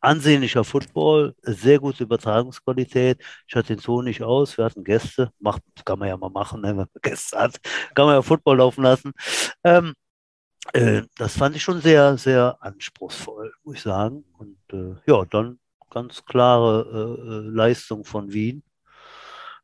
[0.00, 3.22] Ansehnlicher Football, sehr gute Übertragungsqualität.
[3.46, 6.62] Ich hatte den Ton nicht aus, wir hatten Gäste, macht, kann man ja mal machen,
[6.62, 7.60] ne, wenn man Gäste hat,
[7.94, 9.12] kann man ja Football laufen lassen.
[9.64, 9.94] Ähm,
[10.72, 14.24] äh, das fand ich schon sehr, sehr anspruchsvoll, muss ich sagen.
[14.38, 15.58] Und äh, ja, dann
[15.90, 18.62] ganz klare äh, äh Leistung von Wien.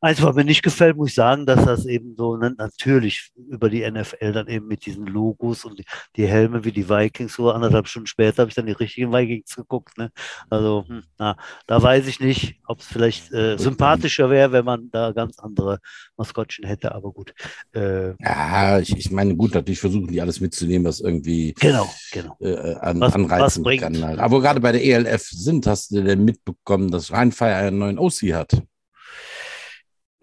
[0.05, 3.71] Eins, was mir nicht gefällt, muss ich sagen, dass das eben so ne, natürlich über
[3.71, 5.81] die NFL dann eben mit diesen Logos und
[6.15, 9.55] die, Helme wie die Vikings, so anderthalb Stunden später habe ich dann die richtigen Vikings
[9.55, 9.97] geguckt.
[9.97, 10.11] Ne?
[10.47, 11.35] Also, hm, na,
[11.65, 15.79] da weiß ich nicht, ob es vielleicht äh, sympathischer wäre, wenn man da ganz andere
[16.17, 17.33] Maskottchen hätte, aber gut.
[17.73, 22.37] Äh, ja, ich, ich meine, gut, natürlich versuchen die alles mitzunehmen, was irgendwie genau, genau.
[22.41, 24.03] Äh, an, was, anreizen was kann.
[24.03, 24.19] Halt.
[24.19, 28.33] Aber gerade bei der ELF sind, hast du denn mitbekommen, dass Rheinfire einen neuen OC
[28.33, 28.61] hat?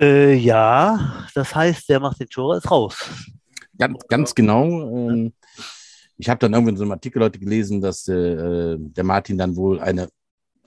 [0.02, 3.08] Äh, ja, das heißt, der macht den Torres raus.
[3.78, 4.64] Ganz, ganz genau.
[5.10, 5.32] Ähm,
[6.18, 9.54] ich habe dann irgendwann in so einem Artikel heute gelesen, dass äh, der Martin dann
[9.54, 10.08] wohl eine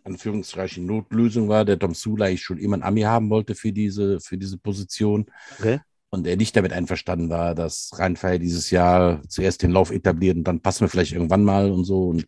[0.06, 4.20] Anführungszeichen Notlösung war, der Tom Sula ich schon immer ein Ami haben wollte für diese,
[4.22, 5.26] für diese Position.
[5.60, 5.80] Okay.
[6.12, 10.46] Und er nicht damit einverstanden war, dass Rheinfeier dieses Jahr zuerst den Lauf etabliert und
[10.46, 12.08] dann passen wir vielleicht irgendwann mal und so.
[12.08, 12.26] Und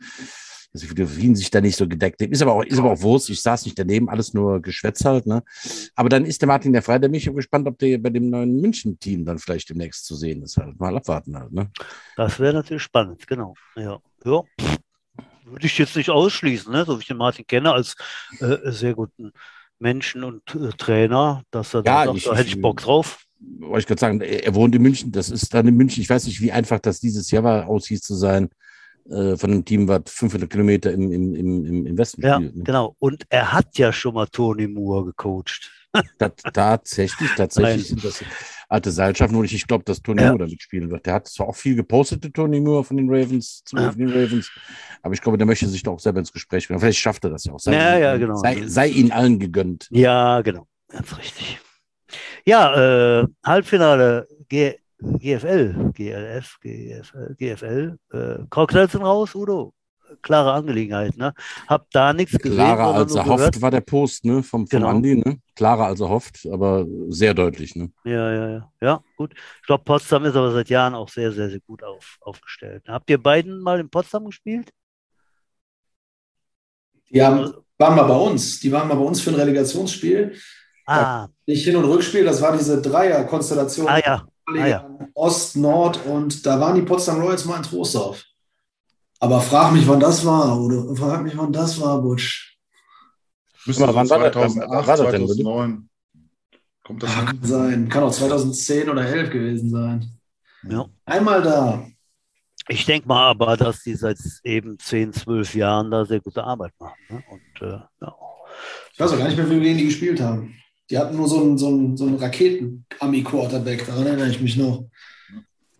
[0.73, 3.01] dass ich für Wien sich da nicht so gedeckt Ist aber auch, ist aber auch
[3.01, 3.29] Wurst.
[3.29, 5.43] Ich saß nicht daneben, alles nur Geschwätz halt, ne?
[5.95, 8.59] Aber dann ist der Martin der Frei, der mich gespannt, ob der bei dem neuen
[8.59, 10.57] München-Team dann vielleicht demnächst zu sehen ist.
[10.57, 10.79] Halt.
[10.79, 11.71] Mal abwarten halt, ne?
[12.15, 13.55] Das wäre natürlich spannend, genau.
[13.75, 13.99] Ja.
[14.25, 14.43] Ja.
[15.45, 16.83] Würde ich jetzt nicht ausschließen, ne?
[16.85, 17.95] so wie ich den Martin kenne, als
[18.39, 19.31] äh, sehr guten
[19.79, 23.23] Menschen und äh, Trainer, dass er ja, da sagt, ich, da hätte ich Bock drauf.
[23.39, 26.01] Wollte ich gerade sagen, er wohnt in München, das ist dann in München.
[26.01, 28.49] Ich weiß nicht, wie einfach das dieses Jahr war, aushieß zu sein
[29.09, 32.55] äh, von einem Team, was 500 Kilometer im, im, im, im Westen ja, spielt.
[32.55, 32.63] Ne?
[32.63, 32.95] Genau.
[32.99, 35.71] Und er hat ja schon mal Tony Moore gecoacht.
[36.19, 38.23] Das, tatsächlich, tatsächlich sind das
[38.69, 40.27] alte Seilschaften, wo ich, ich glaube, dass Tony ja.
[40.27, 41.05] Moore damit spielen wird.
[41.07, 43.91] Der hat zwar auch viel gepostet, Tony Moore von den Ravens, zu ja.
[43.91, 44.51] den Ravens,
[45.01, 46.79] aber ich glaube, der möchte sich doch auch selber ins Gespräch bringen.
[46.79, 47.59] Vielleicht schafft er das ja auch.
[47.59, 48.35] Sei, ja, ja, genau.
[48.35, 49.87] Sei, sei ihnen allen gegönnt.
[49.89, 50.67] Ja, genau.
[50.89, 51.59] Ganz richtig.
[52.45, 57.97] Ja, äh, Halbfinale G GFL, GLF, GFL, GFL.
[58.11, 59.73] Äh, sind raus, Udo.
[60.21, 61.33] Klare Angelegenheit, ne?
[61.67, 62.55] Hab da nichts gesehen.
[62.55, 64.41] Klarer als er hofft, war der Post, ne?
[64.41, 64.87] Vom, vom genau.
[64.87, 65.39] Andi, ne?
[65.53, 67.91] Klarer als er hofft, aber sehr deutlich, ne?
[68.05, 68.71] Ja, ja, ja.
[68.81, 69.33] Ja, gut.
[69.61, 72.83] Ich glaube, Potsdam ist aber seit Jahren auch sehr, sehr, sehr gut auf, aufgestellt.
[72.87, 74.71] Habt ihr beiden mal in Potsdam gespielt?
[77.09, 78.61] Die haben, waren mal bei uns.
[78.61, 80.35] Die waren mal bei uns für ein Relegationsspiel.
[80.85, 81.27] Ah.
[81.45, 83.89] Nicht Hin- und Rückspiel, das war diese Dreier-Konstellation.
[83.89, 84.89] Ah ja, ah, ja.
[85.13, 88.23] Ost, Nord und da waren die Potsdam Royals mal in Trostorf.
[89.19, 92.57] Aber frag mich, wann das war, oder frag mich, wann das war, Butsch.
[93.65, 95.89] Müsste mal, wann 2008, war das, war 2009.
[96.83, 97.89] Kommt das Kann sein.
[97.89, 100.09] Kann auch 2010 oder 11 gewesen sein.
[100.69, 100.85] Ja.
[101.05, 101.85] Einmal da.
[102.69, 106.73] Ich denke mal aber, dass die seit eben 10, 12 Jahren da sehr gute Arbeit
[106.79, 106.97] machen.
[107.09, 107.23] Ne?
[107.29, 108.15] Und, äh, ja.
[108.93, 110.55] Ich weiß auch gar nicht mehr, wie wir die gespielt haben.
[110.89, 114.85] Die hatten nur so einen, so einen, so einen Raketen-Ami-Quarterback, daran erinnere ich mich noch.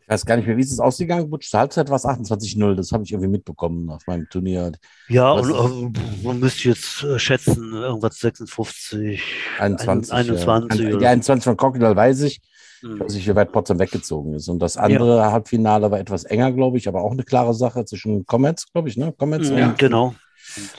[0.02, 1.50] Ich weiß gar nicht mehr, wie ist es ausgegangen, Butch?
[1.50, 4.72] Zur Halbzeit war es 28-0, das habe ich irgendwie mitbekommen auf meinem Turnier.
[5.10, 9.22] Ja, Was und äh, man müsste jetzt äh, schätzen, irgendwas 56,
[9.60, 10.14] 21.
[10.14, 10.88] 21 ja.
[10.90, 12.42] oder Die 21 von Crocodile weiß ich.
[12.84, 13.00] Ich Hm.
[13.00, 14.48] weiß nicht, wie weit Potsdam weggezogen ist.
[14.50, 18.24] Und das andere Halbfinale war etwas enger, glaube ich, aber auch eine klare Sache zwischen
[18.28, 19.14] Comets, glaube ich, ne?
[19.18, 20.14] Comets Mhm, und, Genau.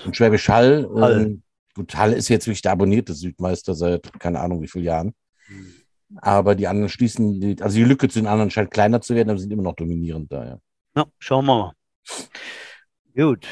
[0.07, 0.89] und Schwäbisch Hall.
[0.95, 1.23] Hall.
[1.23, 1.43] Ähm,
[1.79, 5.15] gut, Hall ist jetzt wirklich der abonnierte Südmeister seit keine Ahnung wie vielen Jahren.
[5.47, 5.73] Hm.
[6.17, 9.31] Aber die anderen schließen, die, also die Lücke zu den anderen scheint kleiner zu werden,
[9.31, 10.59] aber sind immer noch dominierend da, ja.
[10.97, 11.73] Ja, schauen wir mal.
[13.15, 13.47] Gut.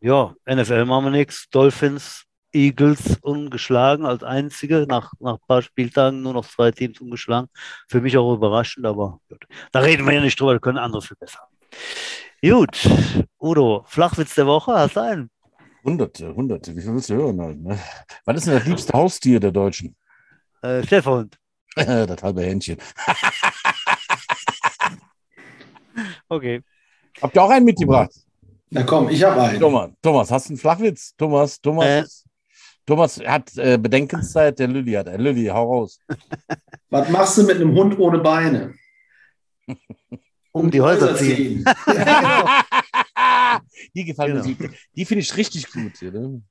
[0.00, 1.48] Ja, NFL machen wir nichts.
[1.50, 4.86] Dolphins, Eagles ungeschlagen als einzige.
[4.88, 7.48] Nach, nach ein paar Spieltagen nur noch zwei Teams ungeschlagen.
[7.88, 9.44] Für mich auch überraschend, aber gut.
[9.72, 11.40] Da reden wir ja nicht drüber, da können andere viel besser.
[12.42, 12.88] Gut.
[13.40, 15.30] Udo, Flachwitz der Woche, hast du einen?
[15.84, 17.78] Hunderte, hunderte, wie viel willst du hören halt, ne?
[18.24, 19.96] Was ist denn das liebste Haustier der Deutschen?
[20.62, 21.38] Äh, Schäferhund.
[21.74, 22.78] das halbe Händchen.
[26.28, 26.62] Okay.
[27.20, 28.10] Habt ihr auch einen mitgebracht?
[28.70, 29.60] Na komm, ich habe einen.
[29.60, 31.14] Thomas, Thomas, hast du einen Flachwitz?
[31.16, 32.04] Thomas, Thomas, Äh.
[32.86, 35.08] Thomas hat äh, Bedenkenszeit, der Lilly hat.
[35.08, 35.98] Äh, Lilly, hau raus.
[36.90, 38.74] Was machst du mit einem Hund ohne Beine?
[40.52, 41.64] Um die Häuser ziehen.
[43.94, 44.56] die gefallen mir Genau.
[44.68, 44.70] gut.
[44.96, 46.00] Die finde ich richtig gut.
[46.02, 46.42] Ne?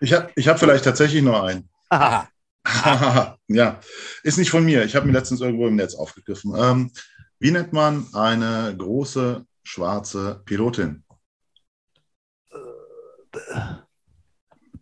[0.00, 1.68] Ich habe ich hab vielleicht tatsächlich noch einen.
[1.90, 2.28] Aha.
[3.48, 3.80] ja,
[4.22, 4.84] ist nicht von mir.
[4.84, 6.54] Ich habe mir letztens irgendwo im Netz aufgegriffen.
[6.56, 6.90] Ähm,
[7.38, 11.04] wie nennt man eine große schwarze Pilotin?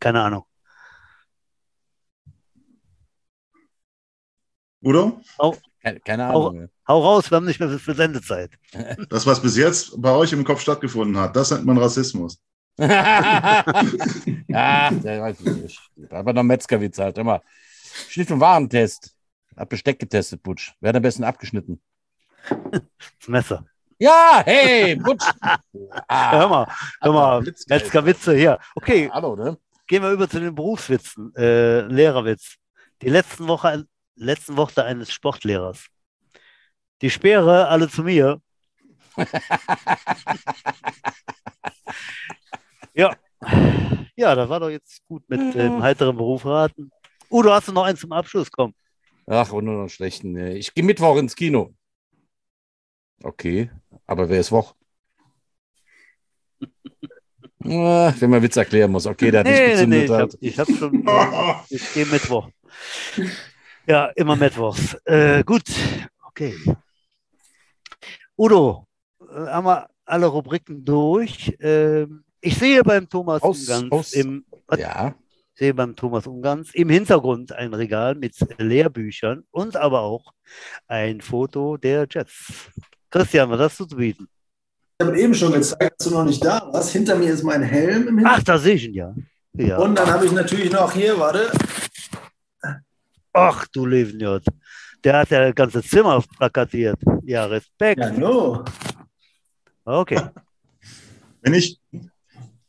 [0.00, 0.44] Keine Ahnung.
[4.82, 5.20] Udo?
[5.82, 6.68] Keine, keine Ahnung.
[6.88, 8.50] Hau raus, wir haben nicht mehr für Sendezeit.
[9.08, 12.40] Das, was bis jetzt bei euch im Kopf stattgefunden hat, das nennt man Rassismus.
[12.78, 13.62] ja,
[14.90, 15.80] der weiß ich nicht.
[16.10, 17.42] Aber noch Metzgerwitz halt immer.
[18.08, 19.14] Schnitt- und Warentest.
[19.56, 20.72] Hat Besteck getestet, Butsch.
[20.80, 21.80] Wer hat am besten abgeschnitten?
[22.48, 23.64] Das Messer.
[23.98, 25.24] Ja, hey, Butsch.
[26.08, 26.66] Ah, Hör mal,
[27.00, 27.52] hör mal.
[27.68, 28.58] Metzger-Witze hier.
[28.74, 29.56] Okay, Hallo, ne?
[29.86, 31.34] gehen wir über zu den Berufswitzen.
[31.36, 32.56] Äh, Lehrerwitz.
[33.02, 35.86] Die letzten Woche, letzten Worte eines Sportlehrers.
[37.02, 38.40] Die Speere alle zu mir.
[42.94, 43.14] ja.
[44.16, 46.90] Ja, das war doch jetzt gut mit dem heiteren Beruf raten.
[47.30, 48.50] Udo, hast du noch einen zum Abschluss?
[48.50, 48.74] Komm.
[49.26, 50.32] Ach, und nur noch schlechten.
[50.32, 50.56] ne.
[50.56, 51.74] Ich gehe Mittwoch ins Kino.
[53.22, 53.70] Okay,
[54.06, 54.74] aber wer ist Woch?
[57.58, 59.06] Wenn man Witz erklären muss.
[59.06, 60.38] Okay, der hat nicht Nee, nee, nee, gezündet.
[60.40, 60.68] ich hat.
[60.68, 61.64] habe hab schon.
[61.70, 62.48] Ich gehe Mittwoch.
[63.86, 64.94] Ja, immer Mittwochs.
[65.04, 65.64] Äh, gut,
[66.26, 66.54] okay.
[68.38, 68.86] Udo,
[69.20, 71.56] äh, haben wir alle Rubriken durch.
[71.60, 74.44] Ähm, ich sehe beim Thomas Aus- Ungarns aus- im,
[74.76, 75.14] Ja,
[75.54, 80.32] sehe beim Thomas Ungarns im Hintergrund ein Regal mit Lehrbüchern und aber auch
[80.86, 82.70] ein Foto der Jets.
[83.10, 84.28] Christian, was hast du zu bieten?
[84.98, 86.90] Ich habe eben schon gezeigt, dass du noch nicht da warst.
[86.90, 89.14] Hinter mir ist mein Helm im Ach, da sehe ich ihn ja.
[89.54, 89.78] Ja.
[89.78, 91.50] Und dann habe ich natürlich noch hier, warte,
[93.32, 94.44] Ach du Levenjot.
[95.06, 96.98] Der hat ja das ganze Zimmer plakatiert.
[97.22, 98.00] Ja, Respekt.
[98.00, 98.64] ja, no.
[99.84, 100.20] Okay.
[101.42, 101.78] Wenn ich,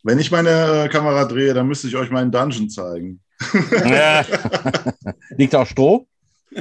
[0.04, 3.20] wenn ich meine Kamera drehe, dann müsste ich euch meinen Dungeon zeigen.
[3.90, 4.24] Ja.
[5.36, 6.08] Liegt auch Stroh?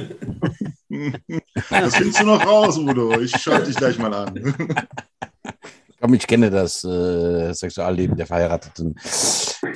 [1.69, 3.19] Das findest du noch raus, Udo.
[3.19, 4.55] Ich schaue dich gleich mal an.
[5.99, 8.95] Komm, ich kenne das äh, Sexualleben der Verheirateten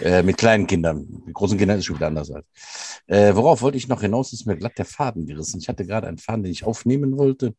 [0.02, 1.08] äh, mit kleinen Kindern.
[1.26, 2.32] Mit großen Kindern ist schon wieder anders.
[2.32, 2.46] Halt.
[3.08, 4.32] Äh, worauf wollte ich noch hinaus?
[4.32, 5.60] Ist mir glatt der Faden gerissen.
[5.60, 7.56] Ich hatte gerade einen Faden, den ich aufnehmen wollte.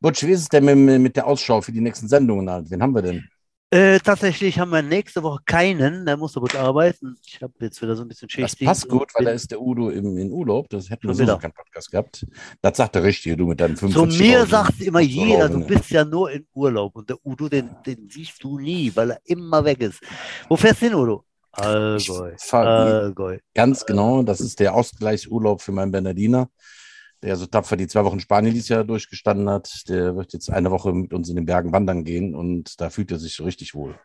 [0.00, 2.50] Butch, wie ist es denn mit, mit der Ausschau für die nächsten Sendungen?
[2.50, 2.70] Halt?
[2.70, 3.28] Wen haben wir denn?
[3.70, 6.06] Äh, tatsächlich haben wir nächste Woche keinen.
[6.06, 7.16] Der muss aber gut arbeiten.
[7.26, 8.64] Ich habe jetzt wieder so ein bisschen Das Schichtdienst.
[8.66, 10.70] passt gut, weil da ist der Udo im, in Urlaub.
[10.70, 11.32] Das hätten wir Schon so wieder.
[11.34, 12.26] noch keinen Podcast gehabt.
[12.62, 15.90] Das sagt der Richtige, du mit deinem Zu 45 mir sagt immer jeder, du bist
[15.90, 16.96] ja nur in Urlaub.
[16.96, 20.00] Und der Udo, den, den siehst du nie, weil er immer weg ist.
[20.48, 21.24] Wo fährst du hin, Udo?
[21.52, 22.34] Allgäu.
[22.52, 23.38] Allgäu.
[23.54, 26.48] Ganz genau, das ist der Ausgleichsurlaub für meinen Bernardiner,
[27.22, 29.88] der so tapfer die zwei Wochen Spanien dieses Jahr durchgestanden hat.
[29.88, 33.10] Der wird jetzt eine Woche mit uns in den Bergen wandern gehen und da fühlt
[33.10, 33.98] er sich richtig wohl.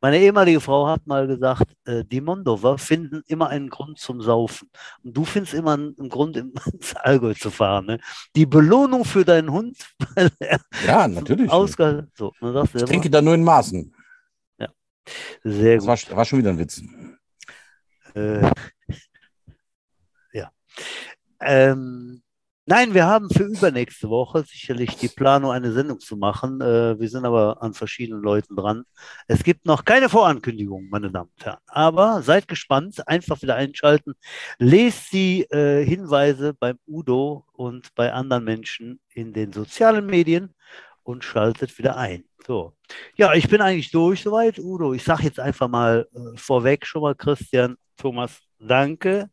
[0.00, 4.70] Meine ehemalige Frau hat mal gesagt, äh, die Mondover finden immer einen Grund zum Saufen.
[5.02, 6.36] Und du findest immer einen, Grund,
[6.72, 7.86] ins Allgäu zu fahren.
[7.86, 8.00] Ne?
[8.34, 9.76] Die Belohnung für deinen Hund,
[10.14, 11.50] weil er Ja, natürlich.
[11.50, 12.32] ausgehalten So,
[12.74, 13.94] Ich trinke da nur in Maßen.
[15.42, 16.10] sehr Das gut.
[16.10, 16.82] war, war schon wieder ein Witz.
[18.14, 18.50] Äh,
[20.32, 20.50] ja.
[21.40, 22.22] Ähm,
[22.68, 26.60] nein, wir haben für übernächste Woche sicherlich die Planung, eine Sendung zu machen.
[26.60, 28.84] Äh, wir sind aber an verschiedenen Leuten dran.
[29.26, 31.58] Es gibt noch keine Vorankündigung, meine Damen und Herren.
[31.66, 34.14] Aber seid gespannt, einfach wieder einschalten.
[34.58, 40.54] Lest die äh, Hinweise beim Udo und bei anderen Menschen in den sozialen Medien
[41.02, 42.24] und schaltet wieder ein.
[42.46, 42.74] So.
[43.16, 44.92] Ja, ich bin eigentlich durch soweit, Udo.
[44.92, 49.30] Ich sage jetzt einfach mal äh, vorweg schon mal, Christian, Thomas, danke.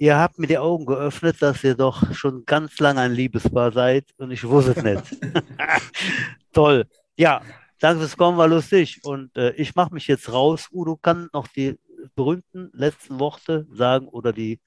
[0.00, 4.06] Ihr habt mir die Augen geöffnet, dass ihr doch schon ganz lange ein Liebespaar seid
[4.16, 5.20] und ich wusste es nicht.
[6.54, 6.86] Toll.
[7.16, 7.42] Ja,
[7.80, 9.00] danke fürs Kommen, war lustig.
[9.04, 10.68] Und äh, ich mache mich jetzt raus.
[10.72, 11.78] Udo kann noch die
[12.14, 14.58] berühmten letzten Worte sagen oder die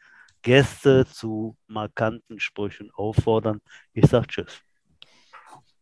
[0.44, 3.60] Gäste zu markanten Sprüchen auffordern.
[3.94, 4.62] Ich sage Tschüss.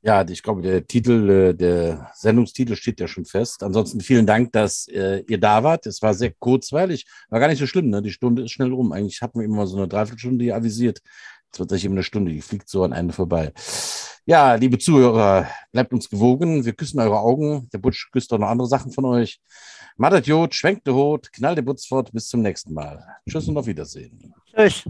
[0.04, 3.62] Ja, ich glaube, der Titel, äh, der Sendungstitel steht ja schon fest.
[3.62, 5.86] Ansonsten vielen Dank, dass äh, ihr da wart.
[5.86, 7.06] Es war sehr kurzweilig.
[7.30, 8.02] War gar nicht so schlimm, ne?
[8.02, 8.92] Die Stunde ist schnell rum.
[8.92, 11.02] Eigentlich hatten wir immer so eine Dreiviertelstunde avisiert.
[11.46, 13.52] Jetzt wird sich eben eine Stunde, die fliegt so an eine vorbei.
[14.26, 16.66] Ja, liebe Zuhörer, bleibt uns gewogen.
[16.66, 17.70] Wir küssen eure Augen.
[17.72, 19.40] Der Butsch küsst auch noch andere Sachen von euch.
[19.98, 22.12] Madet Jod, schwenkt der Hut, knallt der Butz fort.
[22.12, 23.06] Bis zum nächsten Mal.
[23.30, 24.34] Tschüss und auf Wiedersehen.
[24.56, 24.86] Tschüss.